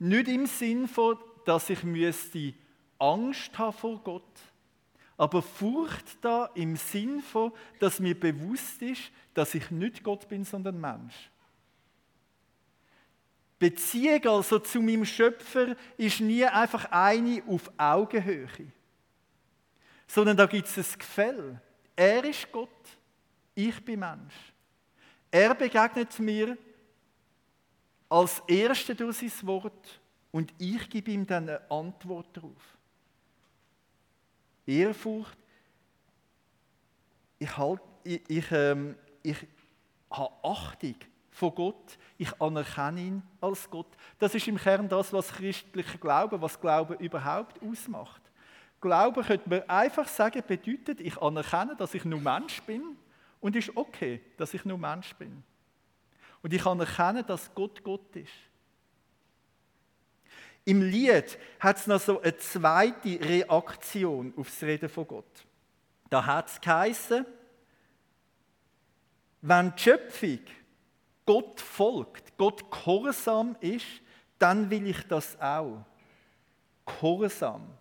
nicht 0.00 0.28
im 0.28 0.46
Sinn 0.46 0.88
von, 0.88 1.16
dass 1.44 1.70
ich 1.70 1.84
müsste 1.84 2.52
Angst 2.98 3.56
haben 3.56 3.76
vor 3.76 4.02
Gott, 4.02 4.24
aber 5.16 5.40
Furcht 5.40 6.18
da 6.20 6.46
im 6.54 6.74
Sinn 6.76 7.20
von, 7.20 7.52
dass 7.78 8.00
mir 8.00 8.18
bewusst 8.18 8.82
ist, 8.82 9.10
dass 9.34 9.54
ich 9.54 9.70
nicht 9.70 10.02
Gott 10.02 10.28
bin, 10.28 10.44
sondern 10.44 10.80
Mensch. 10.80 11.30
Beziehung 13.58 14.24
also 14.26 14.58
zu 14.58 14.80
meinem 14.80 15.04
Schöpfer 15.04 15.76
ist 15.96 16.20
nie 16.20 16.44
einfach 16.44 16.86
eine 16.90 17.42
auf 17.46 17.70
Augenhöhe 17.76 18.48
sondern 20.08 20.36
da 20.36 20.46
gibt 20.46 20.66
es 20.66 20.76
ein 20.76 20.98
Gefäll. 20.98 21.60
Er 21.94 22.24
ist 22.24 22.50
Gott, 22.50 22.68
ich 23.54 23.84
bin 23.84 24.00
Mensch. 24.00 24.34
Er 25.30 25.54
begegnet 25.54 26.18
mir 26.18 26.56
als 28.08 28.42
Erster 28.46 28.94
durch 28.94 29.18
sein 29.18 29.46
Wort 29.46 30.00
und 30.32 30.52
ich 30.58 30.88
gebe 30.88 31.10
ihm 31.10 31.26
dann 31.26 31.48
eine 31.48 31.70
Antwort 31.70 32.34
darauf. 32.34 32.78
Ehrfurcht, 34.66 35.38
ich, 37.38 37.56
halt, 37.56 37.80
ich, 38.04 38.22
ich, 38.28 38.50
ähm, 38.50 38.96
ich 39.22 39.46
habe 40.10 40.32
Achtung 40.42 40.96
von 41.30 41.54
Gott, 41.54 41.98
ich 42.16 42.40
anerkenne 42.40 43.00
ihn 43.00 43.22
als 43.40 43.68
Gott. 43.68 43.96
Das 44.18 44.34
ist 44.34 44.48
im 44.48 44.56
Kern 44.56 44.88
das, 44.88 45.12
was 45.12 45.28
christlicher 45.28 45.98
Glaube, 45.98 46.40
was 46.40 46.60
Glaube 46.60 46.94
überhaupt 46.94 47.62
ausmacht. 47.62 48.27
Glauben 48.80 49.24
könnte 49.24 49.48
man 49.48 49.68
einfach 49.68 50.06
sagen, 50.06 50.42
bedeutet, 50.46 51.00
ich 51.00 51.20
anerkenne, 51.20 51.74
dass 51.76 51.94
ich 51.94 52.04
nur 52.04 52.20
Mensch 52.20 52.62
bin 52.62 52.96
und 53.40 53.56
ist 53.56 53.76
okay, 53.76 54.20
dass 54.36 54.54
ich 54.54 54.64
nur 54.64 54.78
Mensch 54.78 55.14
bin. 55.14 55.42
Und 56.42 56.52
ich 56.52 56.64
anerkenne, 56.64 57.24
dass 57.24 57.52
Gott 57.54 57.82
Gott 57.82 58.14
ist. 58.14 58.32
Im 60.64 60.82
Lied 60.82 61.38
hat 61.58 61.78
es 61.78 61.86
noch 61.86 62.00
so 62.00 62.20
eine 62.20 62.36
zweite 62.36 63.18
Reaktion 63.20 64.34
auf 64.36 64.48
das 64.48 64.62
Reden 64.62 64.88
von 64.88 65.06
Gott. 65.06 65.46
Da 66.10 66.24
hat 66.24 66.48
es 66.48 66.60
geheißen, 66.60 67.24
wenn 69.40 69.74
die 69.74 69.82
Schöpfung 69.82 70.40
Gott 71.24 71.60
folgt, 71.60 72.36
Gott 72.36 72.70
gehorsam 72.70 73.56
ist, 73.60 73.86
dann 74.38 74.68
will 74.70 74.86
ich 74.86 75.02
das 75.06 75.40
auch. 75.40 75.84
Gehorsam. 76.84 77.77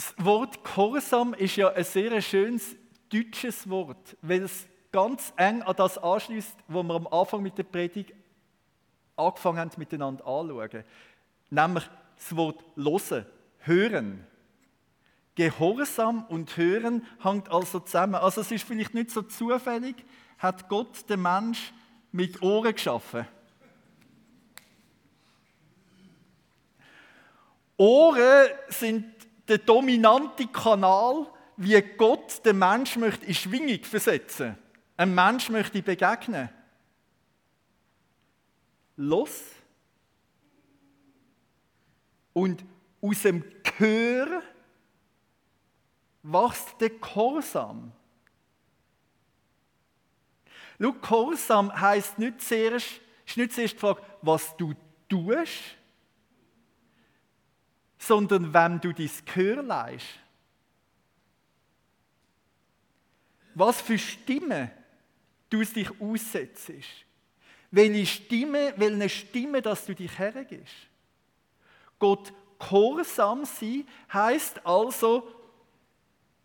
Das 0.00 0.14
Wort 0.24 0.64
Gehorsam 0.64 1.34
ist 1.34 1.56
ja 1.56 1.68
ein 1.68 1.84
sehr 1.84 2.22
schönes 2.22 2.74
deutsches 3.10 3.68
Wort, 3.68 4.16
weil 4.22 4.44
es 4.44 4.66
ganz 4.90 5.30
eng 5.36 5.60
an 5.60 5.76
das 5.76 5.98
anschließt, 5.98 6.56
wo 6.68 6.82
wir 6.82 6.94
am 6.94 7.06
Anfang 7.08 7.42
mit 7.42 7.58
der 7.58 7.64
Predigt 7.64 8.14
angefangen 9.14 9.58
haben, 9.58 9.70
miteinander 9.76 10.26
anzuschauen. 10.26 10.84
Nämlich 11.50 11.84
das 12.16 12.34
Wort 12.34 12.64
losen, 12.76 13.26
hören. 13.58 14.26
Gehorsam 15.34 16.24
und 16.30 16.56
Hören 16.56 17.06
hängt 17.22 17.50
also 17.50 17.80
zusammen. 17.80 18.14
Also 18.14 18.40
es 18.40 18.50
ist 18.50 18.64
vielleicht 18.64 18.94
nicht 18.94 19.10
so 19.10 19.20
zufällig, 19.20 19.96
hat 20.38 20.66
Gott 20.70 21.10
den 21.10 21.20
Mensch 21.20 21.74
mit 22.10 22.40
Ohren 22.40 22.72
geschaffen. 22.72 23.26
Ohren 27.76 28.48
sind 28.68 29.19
der 29.50 29.58
dominante 29.58 30.46
Kanal, 30.46 31.26
wie 31.56 31.82
Gott 31.82 32.44
den 32.46 32.58
Mensch 32.58 32.96
möchte 32.96 33.26
in 33.26 33.34
Schwingung 33.34 33.82
versetzen. 33.84 34.56
Ein 34.96 35.14
Mensch 35.14 35.50
möchte 35.50 35.82
begegnen. 35.82 36.48
Los. 38.96 39.42
Und 42.32 42.64
aus 43.02 43.22
dem 43.22 43.44
Gehör 43.62 44.42
wächst 46.22 46.80
der 46.80 46.90
Gehorsam. 46.90 47.92
Schau, 50.80 50.92
Gehorsam 50.92 51.78
heisst 51.78 52.18
nicht 52.18 52.40
zuerst, 52.40 53.00
ist 53.26 53.36
nicht 53.36 53.52
zuerst 53.52 53.74
die 53.74 53.78
Frage, 53.78 54.02
was 54.22 54.56
du 54.56 54.74
tust, 55.08 55.76
sondern 58.00 58.52
wenn 58.54 58.80
du 58.80 58.94
dein 58.94 59.10
Gehör 59.26 59.62
leist. 59.62 60.06
Was 63.54 63.82
für 63.82 63.98
Stimme 63.98 64.70
du 65.50 65.62
dich 65.62 65.90
aussetzt. 66.00 66.72
Welche 67.70 68.06
Stimme, 68.06 68.72
welche 68.76 69.08
Stimme, 69.10 69.60
dass 69.60 69.84
du 69.84 69.94
dich 69.94 70.18
hergibst. 70.18 70.74
Gott 71.98 72.32
gehorsam 72.58 73.44
sein 73.44 73.86
heißt 74.10 74.64
also 74.64 75.28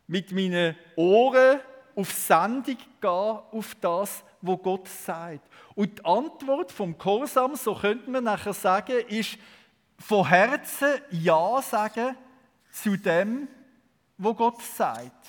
mit 0.07 0.33
meinen 0.33 0.75
Ohren 0.97 1.61
auf 1.95 2.11
Sendung 2.11 2.77
gehen, 2.99 3.09
auf 3.09 3.75
das, 3.79 4.23
wo 4.41 4.57
Gott 4.57 4.89
sagt. 4.89 5.47
Und 5.73 5.99
die 5.99 6.05
Antwort 6.05 6.73
vom 6.73 6.97
Gehorsam, 6.97 7.55
so 7.55 7.73
könnte 7.75 8.09
man 8.09 8.25
nachher 8.25 8.53
sagen, 8.53 8.99
ist 9.07 9.37
von 9.99 10.27
Herzen 10.27 11.01
Ja 11.11 11.61
sagen 11.61 12.15
zu 12.71 12.97
dem, 12.97 13.47
wo 14.17 14.33
Gott 14.33 14.61
sagt. 14.61 15.25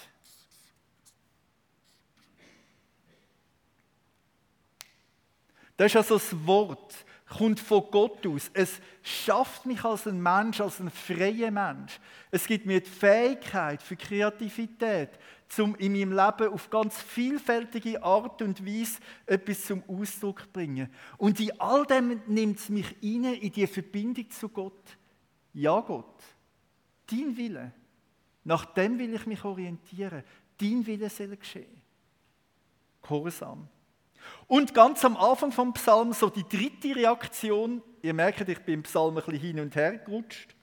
Das 5.76 5.86
ist 5.86 5.96
also 5.96 6.14
das 6.14 6.46
Wort 6.46 6.94
kommt 7.28 7.60
von 7.60 7.84
Gott 7.90 8.26
aus. 8.26 8.50
Es 8.54 8.80
schafft 9.02 9.66
mich 9.66 9.84
als 9.84 10.06
ein 10.06 10.22
Mensch, 10.22 10.60
als 10.60 10.80
ein 10.80 10.90
freier 10.90 11.50
Mensch. 11.50 11.98
Es 12.30 12.46
gibt 12.46 12.66
mir 12.66 12.80
die 12.80 12.90
Fähigkeit 12.90 13.82
für 13.82 13.96
Kreativität, 13.96 15.10
um 15.58 15.74
in 15.76 15.92
meinem 15.92 16.12
Leben 16.12 16.52
auf 16.52 16.70
ganz 16.70 17.00
vielfältige 17.00 18.02
Art 18.02 18.42
und 18.42 18.64
Weise 18.66 18.98
etwas 19.26 19.64
zum 19.64 19.82
Ausdruck 19.88 20.42
zu 20.42 20.48
bringen. 20.52 20.88
Und 21.18 21.40
in 21.40 21.58
all 21.60 21.86
dem 21.86 22.20
nimmt 22.26 22.58
es 22.58 22.68
mich 22.68 22.86
rein 23.02 23.34
in 23.34 23.52
die 23.52 23.66
Verbindung 23.66 24.28
zu 24.30 24.48
Gott. 24.48 24.96
Ja, 25.54 25.80
Gott, 25.80 26.22
dein 27.10 27.36
Wille, 27.36 27.72
nach 28.44 28.64
dem 28.64 28.98
will 28.98 29.14
ich 29.14 29.26
mich 29.26 29.44
orientieren. 29.44 30.22
Dein 30.58 30.86
Wille 30.86 31.08
soll 31.08 31.36
geschehen. 31.36 31.80
Gehorsam. 33.02 33.68
Und 34.48 34.74
ganz 34.74 35.04
am 35.04 35.16
Anfang 35.16 35.52
vom 35.52 35.72
Psalm 35.74 36.12
so 36.12 36.28
die 36.28 36.48
dritte 36.48 36.96
Reaktion. 36.96 37.82
Ihr 38.02 38.14
merkt, 38.14 38.48
ich 38.48 38.58
bin 38.60 38.74
im 38.74 38.82
Psalm 38.82 39.16
ein 39.16 39.24
bisschen 39.24 39.40
hin 39.40 39.60
und 39.60 39.76
her 39.76 39.98
gerutscht. 39.98 40.55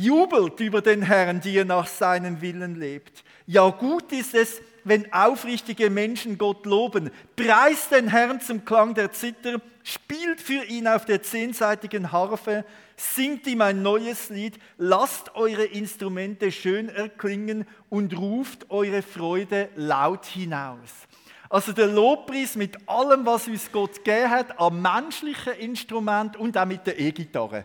Jubelt 0.00 0.60
über 0.60 0.80
den 0.80 1.02
Herrn, 1.02 1.40
die 1.40 1.56
er 1.56 1.64
nach 1.64 1.88
seinem 1.88 2.40
Willen 2.40 2.76
lebt. 2.76 3.24
Ja, 3.46 3.68
gut 3.68 4.12
ist 4.12 4.32
es, 4.32 4.62
wenn 4.84 5.12
aufrichtige 5.12 5.90
Menschen 5.90 6.38
Gott 6.38 6.66
loben. 6.66 7.10
Preist 7.34 7.90
den 7.90 8.06
Herrn 8.06 8.40
zum 8.40 8.64
Klang 8.64 8.94
der 8.94 9.10
Zither, 9.10 9.60
spielt 9.82 10.40
für 10.40 10.62
ihn 10.62 10.86
auf 10.86 11.04
der 11.04 11.24
zehnseitigen 11.24 12.12
Harfe, 12.12 12.64
singt 12.96 13.44
ihm 13.48 13.60
ein 13.60 13.82
neues 13.82 14.28
Lied, 14.28 14.60
lasst 14.76 15.34
eure 15.34 15.64
Instrumente 15.64 16.52
schön 16.52 16.88
erklingen 16.90 17.66
und 17.88 18.16
ruft 18.16 18.70
eure 18.70 19.02
Freude 19.02 19.68
laut 19.74 20.26
hinaus. 20.26 21.08
Also 21.50 21.72
der 21.72 21.88
Lobpreis 21.88 22.54
mit 22.54 22.88
allem, 22.88 23.26
was 23.26 23.48
uns 23.48 23.72
Gott 23.72 24.04
gegeben 24.04 24.30
hat, 24.30 24.60
am 24.60 24.80
menschlichen 24.80 25.54
Instrument 25.54 26.36
und 26.36 26.56
auch 26.56 26.66
mit 26.66 26.86
der 26.86 27.00
E-Gitarre. 27.00 27.64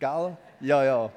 Gell? 0.00 0.36
Ja, 0.62 0.84
ja. 0.84 1.12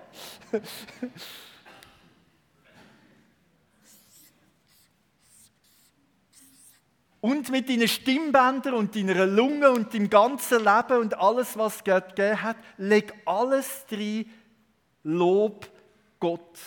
und 7.21 7.49
mit 7.51 7.69
deinen 7.69 7.87
Stimmbändern 7.87 8.73
und 8.73 8.95
deiner 8.95 9.27
Lunge 9.27 9.69
und 9.69 9.93
deinem 9.93 10.09
ganzen 10.09 10.63
Leben 10.63 10.97
und 10.99 11.13
alles, 11.19 11.55
was 11.59 11.83
Gott 11.83 12.15
gegeben 12.15 12.41
hat, 12.41 12.57
leg 12.77 13.13
alles 13.23 13.85
drin, 13.85 14.31
Lob 15.03 15.69
Gott. 16.19 16.59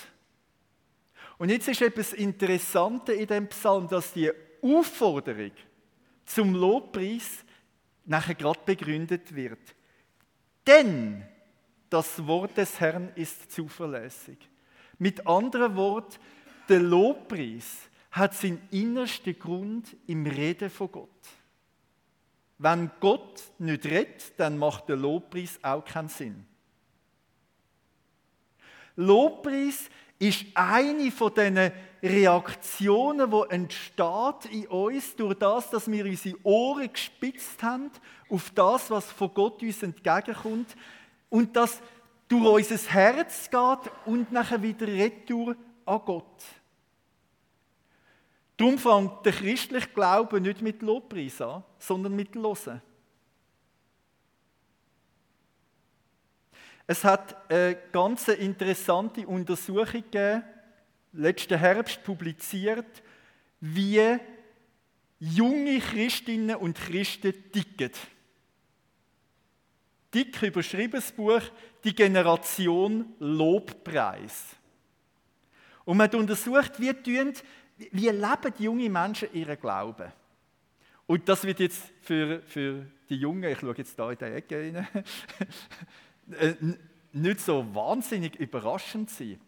Und 1.36 1.48
jetzt 1.50 1.66
ist 1.66 1.82
etwas 1.82 2.12
Interessantes 2.12 3.16
in 3.16 3.26
dem 3.26 3.48
Psalm, 3.48 3.88
dass 3.88 4.12
die 4.12 4.30
Aufforderung 4.62 5.50
zum 6.24 6.54
Lobpreis 6.54 7.44
nachher 8.04 8.36
gerade 8.36 8.60
begründet 8.64 9.34
wird. 9.34 9.58
Denn 10.64 11.26
das 11.90 12.26
Wort 12.26 12.56
des 12.56 12.80
Herrn 12.80 13.10
ist 13.14 13.50
zuverlässig. 13.52 14.38
Mit 14.98 15.26
anderen 15.26 15.76
Worten, 15.76 16.18
der 16.68 16.80
Lobpreis 16.80 17.88
hat 18.10 18.34
seinen 18.34 18.60
innersten 18.70 19.38
Grund 19.38 19.96
im 20.06 20.26
Reden 20.26 20.70
von 20.70 20.90
Gott. 20.90 21.08
Wenn 22.58 22.90
Gott 23.00 23.42
nicht 23.58 23.84
redet, 23.86 24.38
dann 24.38 24.58
macht 24.58 24.88
der 24.88 24.96
Lobpreis 24.96 25.58
auch 25.62 25.84
keinen 25.84 26.08
Sinn. 26.08 26.44
Lobpreis 28.96 29.88
ist 30.18 30.44
eine 30.54 31.12
von 31.12 31.32
diesen 31.32 31.70
Reaktionen, 32.02 33.30
die 33.30 33.54
entsteht 33.54 34.50
in 34.50 34.66
uns 34.66 35.14
durch 35.14 35.34
das, 35.34 35.70
dass 35.70 35.90
wir 35.90 36.04
unsere 36.04 36.36
Ohren 36.44 36.92
gespitzt 36.92 37.62
haben 37.62 37.90
auf 38.28 38.50
das, 38.50 38.90
was 38.90 39.12
von 39.12 39.32
Gott 39.32 39.62
uns 39.62 39.82
entgegenkommt 39.84 40.76
und 41.28 41.54
das 41.56 41.80
durch 42.28 42.72
unser 42.72 42.90
Herz 42.90 43.48
geht 43.50 43.92
und 44.04 44.32
nachher 44.32 44.62
wieder 44.62 44.86
retour 44.86 45.56
an 45.84 46.00
Gott. 46.04 46.44
Darum 48.56 48.76
fängt 48.76 49.24
der 49.24 49.32
christliche 49.32 49.88
Glaube 49.88 50.40
nicht 50.40 50.60
mit 50.60 50.82
Lobpreis 50.82 51.40
an, 51.40 51.62
sondern 51.78 52.14
mit 52.16 52.34
Losen. 52.34 52.82
Es 56.86 57.04
hat 57.04 57.50
eine 57.50 57.76
ganz 57.92 58.28
interessante 58.28 59.26
Untersuchung 59.26 59.86
gegeben, 59.86 60.42
letzten 61.12 61.58
Herbst 61.58 62.02
publiziert, 62.02 63.02
wie 63.60 64.18
junge 65.20 65.78
Christinnen 65.80 66.56
und 66.56 66.78
Christen 66.78 67.34
ticken. 67.52 67.90
Dick 70.14 70.42
überschrieben 70.42 71.00
das 71.00 71.12
Buch 71.12 71.42
Die 71.84 71.94
Generation 71.94 73.14
Lobpreis. 73.18 74.56
Und 75.84 75.96
man 75.96 76.04
hat 76.04 76.14
untersucht, 76.14 76.80
wie, 76.80 76.92
tun, 76.92 77.32
wie 77.76 78.08
leben 78.08 78.54
die 78.58 78.64
jungen 78.64 78.92
Menschen 78.92 79.32
ihren 79.32 79.58
Glauben. 79.58 80.12
Und 81.06 81.28
das 81.28 81.44
wird 81.44 81.60
jetzt 81.60 81.92
für, 82.02 82.42
für 82.42 82.86
die 83.08 83.16
Jungen, 83.16 83.44
ich 83.44 83.58
schaue 83.58 83.74
jetzt 83.76 83.98
da 83.98 84.10
in 84.10 84.18
die 84.18 84.24
Ecke 84.24 84.56
rein, 84.56 84.88
Äh, 86.38 86.54
nicht 87.12 87.40
so 87.40 87.74
wahnsinnig 87.74 88.36
überraschend 88.36 89.10
sein. 89.10 89.40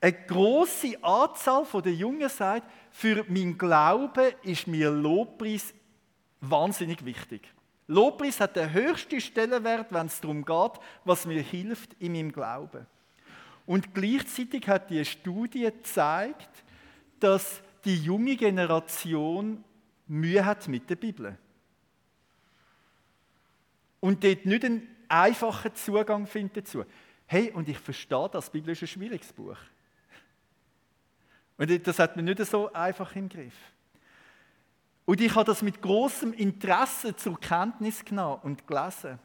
Eine 0.00 0.12
große 0.12 1.02
Anzahl 1.02 1.66
der 1.82 1.94
Jungen 1.94 2.28
sagt, 2.28 2.70
für 2.90 3.24
mein 3.28 3.58
Glauben 3.58 4.32
ist 4.42 4.66
mir 4.66 4.90
Lobpreis 4.90 5.74
wahnsinnig 6.40 7.04
wichtig. 7.04 7.42
Lobpreis 7.86 8.40
hat 8.40 8.56
den 8.56 8.72
höchsten 8.72 9.20
Stellenwert, 9.20 9.92
wenn 9.92 10.06
es 10.06 10.20
darum 10.20 10.44
geht, 10.44 10.72
was 11.04 11.26
mir 11.26 11.42
hilft 11.42 11.94
in 12.00 12.12
meinem 12.12 12.32
Glauben. 12.32 12.86
Und 13.66 13.94
gleichzeitig 13.94 14.68
hat 14.68 14.90
die 14.90 15.04
Studie 15.04 15.64
gezeigt, 15.64 16.50
dass 17.20 17.62
die 17.84 17.96
junge 17.96 18.36
Generation 18.36 19.64
Mühe 20.06 20.44
hat 20.44 20.68
mit 20.68 20.88
der 20.88 20.96
Bibel. 20.96 21.38
Und 24.00 24.22
dort 24.22 24.44
nicht 24.44 24.64
einen 24.64 24.88
einfachen 25.08 25.74
Zugang 25.74 26.26
findet 26.26 26.58
dazu. 26.58 26.84
Hey, 27.26 27.50
und 27.52 27.68
ich 27.68 27.78
verstehe 27.78 28.28
das, 28.30 28.50
die 28.50 28.58
Bibel 28.58 28.72
ist 28.72 28.82
ein 28.82 28.88
schwieriges 28.88 29.32
Buch. 29.32 29.56
Und 31.56 31.86
das 31.86 31.98
hat 31.98 32.16
man 32.16 32.24
nicht 32.26 32.44
so 32.44 32.72
einfach 32.72 33.14
im 33.16 33.28
Griff. 33.28 33.54
Und 35.06 35.20
ich 35.20 35.34
habe 35.34 35.44
das 35.44 35.62
mit 35.62 35.82
großem 35.82 36.32
Interesse 36.32 37.14
zur 37.14 37.38
Kenntnis 37.38 38.04
genommen 38.04 38.40
und 38.42 38.66
gelesen. 38.66 39.18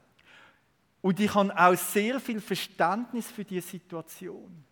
Und 1.01 1.19
ich 1.19 1.33
habe 1.33 1.57
auch 1.57 1.75
sehr 1.75 2.19
viel 2.19 2.41
Verständnis 2.41 3.31
für 3.31 3.45
diese 3.45 3.69
Situation. 3.69 4.63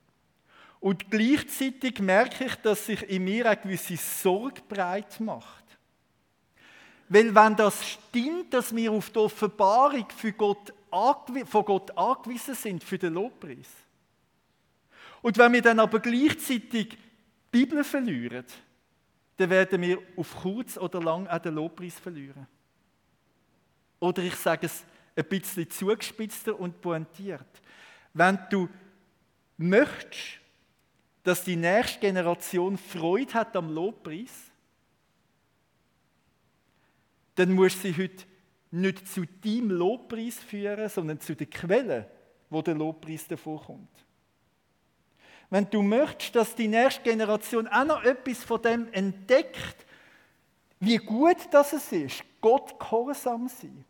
Und 0.79 1.09
gleichzeitig 1.09 1.99
merke 1.99 2.45
ich, 2.45 2.55
dass 2.55 2.85
sich 2.85 3.09
in 3.09 3.23
mir 3.23 3.45
eine 3.45 3.57
gewisse 3.57 3.95
Sorge 3.97 4.61
breit 4.67 5.19
macht. 5.19 5.63
Weil 7.09 7.33
wenn 7.33 7.55
das 7.55 7.87
stimmt, 7.87 8.53
dass 8.53 8.75
wir 8.75 8.91
auf 8.91 9.09
die 9.09 9.19
Offenbarung 9.19 10.05
für 10.15 10.33
Gott 10.33 10.73
von 10.89 11.65
Gott 11.65 11.97
angewiesen 11.97 12.55
sind 12.55 12.83
für 12.83 12.97
den 12.97 13.13
Lobpreis. 13.13 13.69
Und 15.21 15.37
wenn 15.37 15.53
wir 15.53 15.61
dann 15.61 15.79
aber 15.79 15.99
gleichzeitig 15.99 16.89
die 16.89 16.97
Bibel 17.51 17.83
verlieren, 17.83 18.45
dann 19.37 19.49
werden 19.49 19.81
wir 19.81 19.99
auf 20.15 20.35
kurz 20.35 20.77
oder 20.77 21.01
lang 21.01 21.27
auch 21.27 21.39
den 21.39 21.55
Lobpreis 21.55 21.99
verlieren. 21.99 22.47
Oder 23.99 24.23
ich 24.23 24.35
sage 24.35 24.65
es 24.65 24.83
ein 25.15 25.25
bisschen 25.25 25.69
zugespitzter 25.69 26.59
und 26.59 26.81
pointiert. 26.81 27.61
Wenn 28.13 28.39
du 28.49 28.67
möchtest, 29.57 30.39
dass 31.23 31.43
die 31.43 31.55
nächste 31.55 31.99
Generation 31.99 32.77
Freude 32.77 33.33
hat 33.33 33.55
am 33.55 33.73
Lobpreis, 33.73 34.51
dann 37.35 37.53
musst 37.53 37.83
du 37.83 37.91
sie 37.91 38.03
heute 38.03 38.25
nicht 38.71 39.07
zu 39.07 39.25
deinem 39.25 39.71
Lobpreis 39.71 40.39
führen, 40.39 40.89
sondern 40.89 41.19
zu 41.19 41.35
der 41.35 41.47
Quelle, 41.47 42.09
wo 42.49 42.61
der 42.61 42.75
Lobpreis 42.75 43.27
davor 43.27 43.63
kommt. 43.63 44.06
Wenn 45.49 45.69
du 45.69 45.81
möchtest, 45.81 46.35
dass 46.35 46.55
die 46.55 46.67
nächste 46.67 47.03
Generation 47.03 47.67
auch 47.67 47.85
noch 47.85 48.03
etwas 48.03 48.43
von 48.43 48.61
dem 48.61 48.91
entdeckt, 48.91 49.85
wie 50.79 50.97
gut 50.97 51.37
das 51.51 51.73
ist, 51.73 52.23
Gott 52.41 52.79
gehorsam 52.79 53.47
sein, 53.47 53.85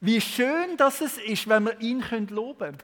wie 0.00 0.20
schön 0.20 0.76
das 0.76 1.00
es 1.00 1.18
ist, 1.18 1.48
wenn 1.48 1.64
wir 1.64 1.80
ihn 1.80 2.04
loben 2.28 2.58
können, 2.58 2.78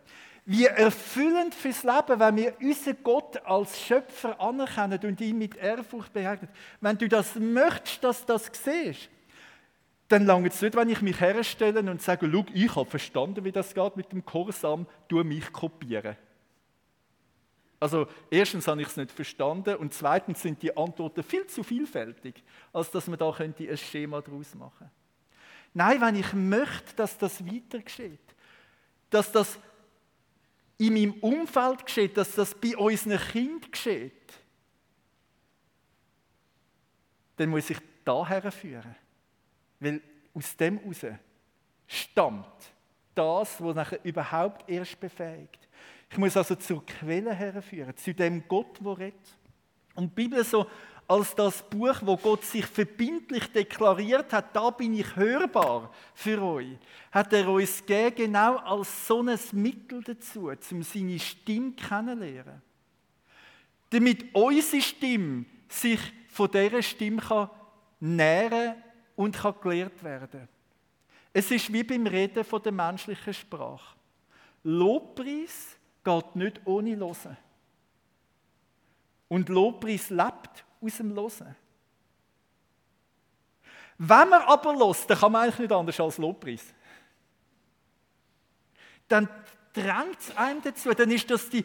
wie 0.46 0.66
erfüllend 0.66 1.54
fürs 1.54 1.82
Leben, 1.84 2.20
wenn 2.20 2.36
wir 2.36 2.54
unseren 2.60 2.96
Gott 3.02 3.46
als 3.46 3.80
Schöpfer 3.80 4.38
anerkennen 4.40 5.00
und 5.02 5.20
ihn 5.20 5.38
mit 5.38 5.56
Ehrfurcht 5.56 6.12
begegnen. 6.12 6.50
Wenn 6.80 6.98
du 6.98 7.08
das 7.08 7.34
möchtest, 7.36 8.04
dass 8.04 8.20
du 8.20 8.32
das 8.32 8.50
siehst, 8.52 9.08
dann 10.08 10.26
lange 10.26 10.48
es 10.48 10.60
nicht, 10.60 10.76
wenn 10.76 10.90
ich 10.90 11.00
mich 11.00 11.18
herstelle 11.18 11.80
und 11.90 12.02
sage, 12.02 12.28
schau, 12.30 12.44
ich 12.52 12.76
habe 12.76 12.90
verstanden, 12.90 13.44
wie 13.44 13.52
das 13.52 13.72
geht 13.72 13.96
mit 13.96 14.12
dem 14.12 14.24
Kursam, 14.24 14.86
du 15.08 15.24
mich 15.24 15.50
kopieren. 15.50 16.16
Also 17.84 18.06
erstens 18.30 18.66
habe 18.66 18.80
ich 18.80 18.88
es 18.88 18.96
nicht 18.96 19.10
verstanden 19.10 19.76
und 19.76 19.92
zweitens 19.92 20.40
sind 20.40 20.62
die 20.62 20.74
Antworten 20.74 21.22
viel 21.22 21.46
zu 21.46 21.62
vielfältig, 21.62 22.42
als 22.72 22.90
dass 22.90 23.08
man 23.08 23.18
da 23.18 23.30
könnte 23.30 23.68
ein 23.68 23.76
Schema 23.76 24.22
daraus 24.22 24.54
machen. 24.54 24.90
Nein, 25.74 26.00
wenn 26.00 26.14
ich 26.14 26.32
möchte, 26.32 26.96
dass 26.96 27.18
das 27.18 27.44
weiter 27.44 27.80
geschieht, 27.80 28.22
dass 29.10 29.30
das 29.30 29.58
in 30.78 30.94
meinem 30.94 31.12
Umfeld 31.20 31.84
geschieht, 31.84 32.16
dass 32.16 32.34
das 32.34 32.54
bei 32.54 32.74
unseren 32.74 33.18
Kindern 33.18 33.70
geschieht, 33.70 34.32
dann 37.36 37.50
muss 37.50 37.68
ich 37.68 37.78
daher 38.02 38.50
führen. 38.50 38.96
Weil 39.78 40.00
aus 40.32 40.56
dem 40.56 40.78
heraus 40.78 41.18
stammt 41.86 42.72
das, 43.14 43.62
was 43.62 43.76
nachher 43.76 44.02
überhaupt 44.06 44.66
erst 44.70 44.98
befähigt. 44.98 45.68
Ich 46.10 46.18
muss 46.18 46.36
also 46.36 46.54
zur 46.54 46.84
Quelle 46.84 47.32
herführen, 47.32 47.96
zu 47.96 48.14
dem 48.14 48.46
Gott, 48.46 48.78
der 48.84 48.98
redet. 48.98 49.38
Und 49.94 50.10
die 50.10 50.22
Bibel 50.22 50.44
so 50.44 50.66
als 51.06 51.34
das 51.34 51.62
Buch, 51.68 51.96
wo 52.02 52.16
Gott 52.16 52.44
sich 52.44 52.64
verbindlich 52.64 53.46
deklariert 53.52 54.32
hat, 54.32 54.56
da 54.56 54.70
bin 54.70 54.94
ich 54.94 55.16
hörbar 55.16 55.92
für 56.14 56.40
euch, 56.42 56.78
hat 57.12 57.32
er 57.32 57.48
uns 57.48 57.84
gegeben, 57.84 58.16
genau 58.16 58.56
als 58.56 59.06
so 59.06 59.20
ein 59.20 59.38
Mittel 59.52 60.02
dazu, 60.02 60.50
um 60.70 60.82
seine 60.82 61.18
Stimme 61.18 61.72
kennenzulernen. 61.72 62.62
Damit 63.90 64.34
unsere 64.34 64.82
Stimme 64.82 65.44
sich 65.68 66.00
von 66.28 66.50
dieser 66.50 66.82
Stimme 66.82 67.20
kann 67.20 67.50
nähren 68.00 68.74
und 69.14 69.36
kann 69.36 69.54
gelehrt 69.62 70.02
werden. 70.02 70.48
Es 71.32 71.50
ist 71.50 71.72
wie 71.72 71.82
beim 71.82 72.06
Reden 72.06 72.44
von 72.44 72.62
der 72.62 72.72
menschlichen 72.72 73.34
Sprache. 73.34 73.96
Lobpreis 74.62 75.76
geht 76.04 76.36
nicht 76.36 76.60
ohne 76.64 76.94
Losen. 76.94 77.36
Und 79.28 79.48
Lobpreis 79.48 80.10
lebt 80.10 80.64
aus 80.80 80.96
dem 80.98 81.14
Losen. 81.14 81.56
Wenn 83.98 84.28
man 84.28 84.42
aber 84.42 84.74
lost, 84.74 85.08
dann 85.08 85.18
kann 85.18 85.32
man 85.32 85.42
eigentlich 85.42 85.60
nicht 85.60 85.72
anders 85.72 86.00
als 86.00 86.18
Lobpreis. 86.18 86.74
Dann 89.08 89.28
drängt 89.72 90.18
es 90.20 90.36
einem 90.36 90.62
dazu, 90.62 90.92
dann 90.92 91.10
ist 91.10 91.30
das 91.30 91.48
die 91.48 91.64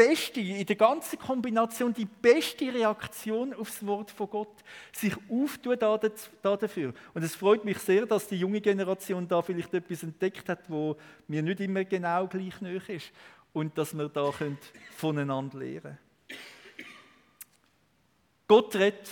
beste, 0.00 0.40
in 0.40 0.64
der 0.64 0.76
ganzen 0.76 1.18
Kombination, 1.18 1.92
die 1.92 2.06
beste 2.06 2.72
Reaktion 2.72 3.52
aufs 3.52 3.84
Wort 3.84 4.10
von 4.10 4.30
Gott, 4.30 4.64
sich 4.92 5.14
auftun 5.28 5.78
da, 5.78 6.00
da 6.40 6.56
dafür. 6.56 6.94
Und 7.12 7.22
es 7.22 7.34
freut 7.34 7.66
mich 7.66 7.76
sehr, 7.78 8.06
dass 8.06 8.26
die 8.26 8.36
junge 8.36 8.62
Generation 8.62 9.28
da 9.28 9.42
vielleicht 9.42 9.74
etwas 9.74 10.02
entdeckt 10.02 10.48
hat, 10.48 10.70
wo 10.70 10.96
mir 11.28 11.42
nicht 11.42 11.60
immer 11.60 11.84
genau 11.84 12.26
gleich 12.26 12.58
nöch 12.62 12.88
ist 12.88 13.12
und 13.52 13.76
dass 13.76 13.92
wir 13.92 14.08
da 14.08 14.32
voneinander 14.96 15.58
lernen 15.58 15.82
können. 15.82 15.98
Gott 18.48 18.74
redet, 18.76 19.10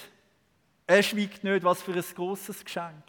er 0.86 1.02
schweigt 1.02 1.44
nicht, 1.44 1.64
was 1.64 1.82
für 1.82 1.92
ein 1.92 2.04
großes 2.14 2.64
Geschenk. 2.64 3.04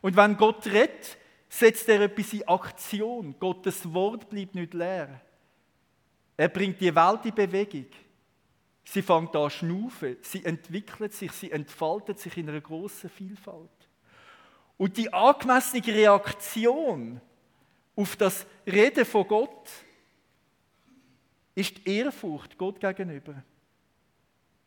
Und 0.00 0.16
wenn 0.16 0.36
Gott 0.36 0.64
redet, 0.66 1.18
setzt 1.48 1.88
er 1.88 2.02
etwas 2.02 2.32
in 2.32 2.46
Aktion. 2.46 3.34
Gottes 3.40 3.92
Wort 3.92 4.30
bleibt 4.30 4.54
nicht 4.54 4.74
leer. 4.74 5.20
Er 6.40 6.48
bringt 6.48 6.80
die 6.80 6.94
Welt 6.94 7.26
in 7.26 7.34
Bewegung. 7.34 7.84
Sie 8.82 9.02
fängt 9.02 9.36
an 9.36 9.50
schnaufen, 9.50 10.16
sie 10.22 10.42
entwickelt 10.42 11.12
sich, 11.12 11.30
sie 11.32 11.50
entfaltet 11.52 12.18
sich 12.18 12.34
in 12.38 12.48
einer 12.48 12.62
großen 12.62 13.10
Vielfalt. 13.10 13.68
Und 14.78 14.96
die 14.96 15.12
angemessene 15.12 15.86
Reaktion 15.86 17.20
auf 17.94 18.16
das 18.16 18.46
Reden 18.66 19.04
von 19.04 19.28
Gott 19.28 19.68
ist 21.54 21.76
die 21.76 21.98
Ehrfurcht 21.98 22.56
Gott 22.56 22.80
gegenüber. 22.80 23.42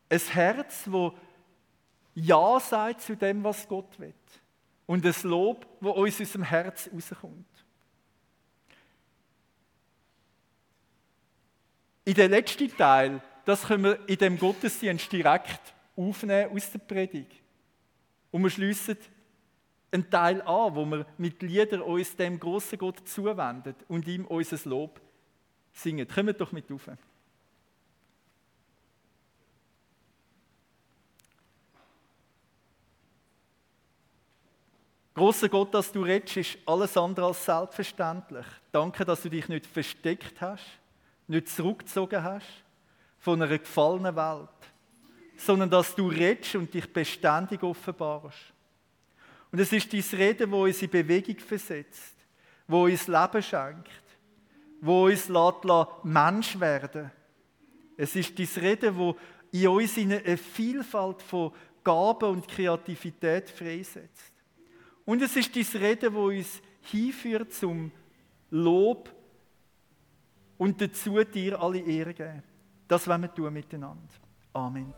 Ein 0.10 0.20
Herz, 0.20 0.84
wo 0.86 1.18
Ja 2.14 2.60
sagt 2.60 3.02
zu 3.02 3.16
dem, 3.16 3.44
was 3.44 3.68
Gott 3.68 4.00
will. 4.00 4.14
Und 4.86 5.04
ein 5.04 5.16
Lob, 5.24 5.66
wo 5.82 5.90
aus 5.90 6.18
dem 6.18 6.44
Herz 6.44 6.88
rauskommt. 6.94 7.66
In 12.06 12.14
den 12.14 12.32
letzten 12.32 12.76
Teil, 12.76 13.22
das 13.46 13.64
können 13.64 13.84
wir 13.84 14.10
in 14.10 14.18
dem 14.18 14.38
Gottesdienst 14.38 15.12
direkt 15.12 15.74
aufnehmen 15.96 16.52
aus 16.54 16.72
der 16.72 16.80
Predigt. 16.80 17.42
Und 18.32 18.44
wir 18.44 18.50
schließen 18.50 18.98
einen 19.92 20.10
Teil 20.10 20.42
an, 20.42 20.76
wo 20.76 20.86
wir 20.86 21.06
mit 21.18 21.42
Liedern 21.42 21.82
uns 21.82 22.16
dem 22.16 22.40
großen 22.40 22.78
Gott 22.78 23.08
zuwenden 23.08 23.76
und 23.88 24.08
ihm 24.08 24.26
unser 24.26 24.58
Lob 24.70 25.00
singen. 25.72 26.08
Kommt 26.08 26.42
doch 26.42 26.52
mit 26.52 26.72
auf. 26.72 26.90
Großer 35.14 35.48
Gott, 35.48 35.74
dass 35.76 35.92
du 35.92 36.02
redest, 36.02 36.38
ist 36.38 36.58
alles 36.66 36.98
andere 36.98 37.28
als 37.28 37.46
selbstverständlich. 37.46 38.48
Danke, 38.72 39.06
dass 39.06 39.22
du 39.22 39.30
dich 39.30 39.48
nicht 39.48 39.68
versteckt 39.68 40.42
hast, 40.42 40.64
nicht 41.28 41.50
zurückgezogen 41.50 42.24
hast 42.24 42.64
von 43.20 43.42
einer 43.42 43.58
gefallenen 43.58 44.16
Welt, 44.16 44.50
sondern 45.38 45.70
dass 45.70 45.96
du 45.96 46.08
redest 46.08 46.56
und 46.56 46.74
dich 46.74 46.92
beständig 46.92 47.64
offenbarst. 47.64 48.54
Und 49.52 49.60
es 49.60 49.72
ist 49.72 49.94
dein 49.94 50.20
Reden, 50.20 50.52
wo 50.52 50.64
uns 50.64 50.82
in 50.82 50.90
Bewegung 50.90 51.38
versetzt, 51.38 52.16
wo 52.68 52.86
uns 52.86 53.08
Leben 53.08 53.44
schenkt, 53.44 53.90
wo 54.82 55.06
uns 55.06 55.30
lässt, 55.30 56.04
Mensch 56.04 56.60
werden 56.60 57.12
Es 57.96 58.16
ist 58.16 58.38
dein 58.38 58.50
Reden, 58.58 58.98
wo 58.98 59.16
in 59.52 59.68
uns 59.68 59.98
eine 59.98 60.38
Vielfalt 60.38 61.22
von 61.22 61.52
Gaben 61.84 62.30
und 62.30 62.48
Kreativität 62.48 63.50
freisetzt. 63.50 64.34
Und 65.06 65.22
es 65.22 65.36
ist 65.36 65.56
dein 65.56 65.82
Reden, 65.82 66.14
wo 66.14 66.28
uns 66.28 66.62
hinführt 66.82 67.54
zum 67.54 67.92
Lob 68.50 69.14
und 70.58 70.82
dazu 70.82 71.24
dir 71.24 71.62
alle 71.62 71.80
Ehre 71.80 72.14
geben. 72.14 72.44
Das 72.88 73.08
wollen 73.08 73.22
wir 73.22 73.34
tun 73.34 73.54
miteinander. 73.54 74.10
Amen. 74.54 74.94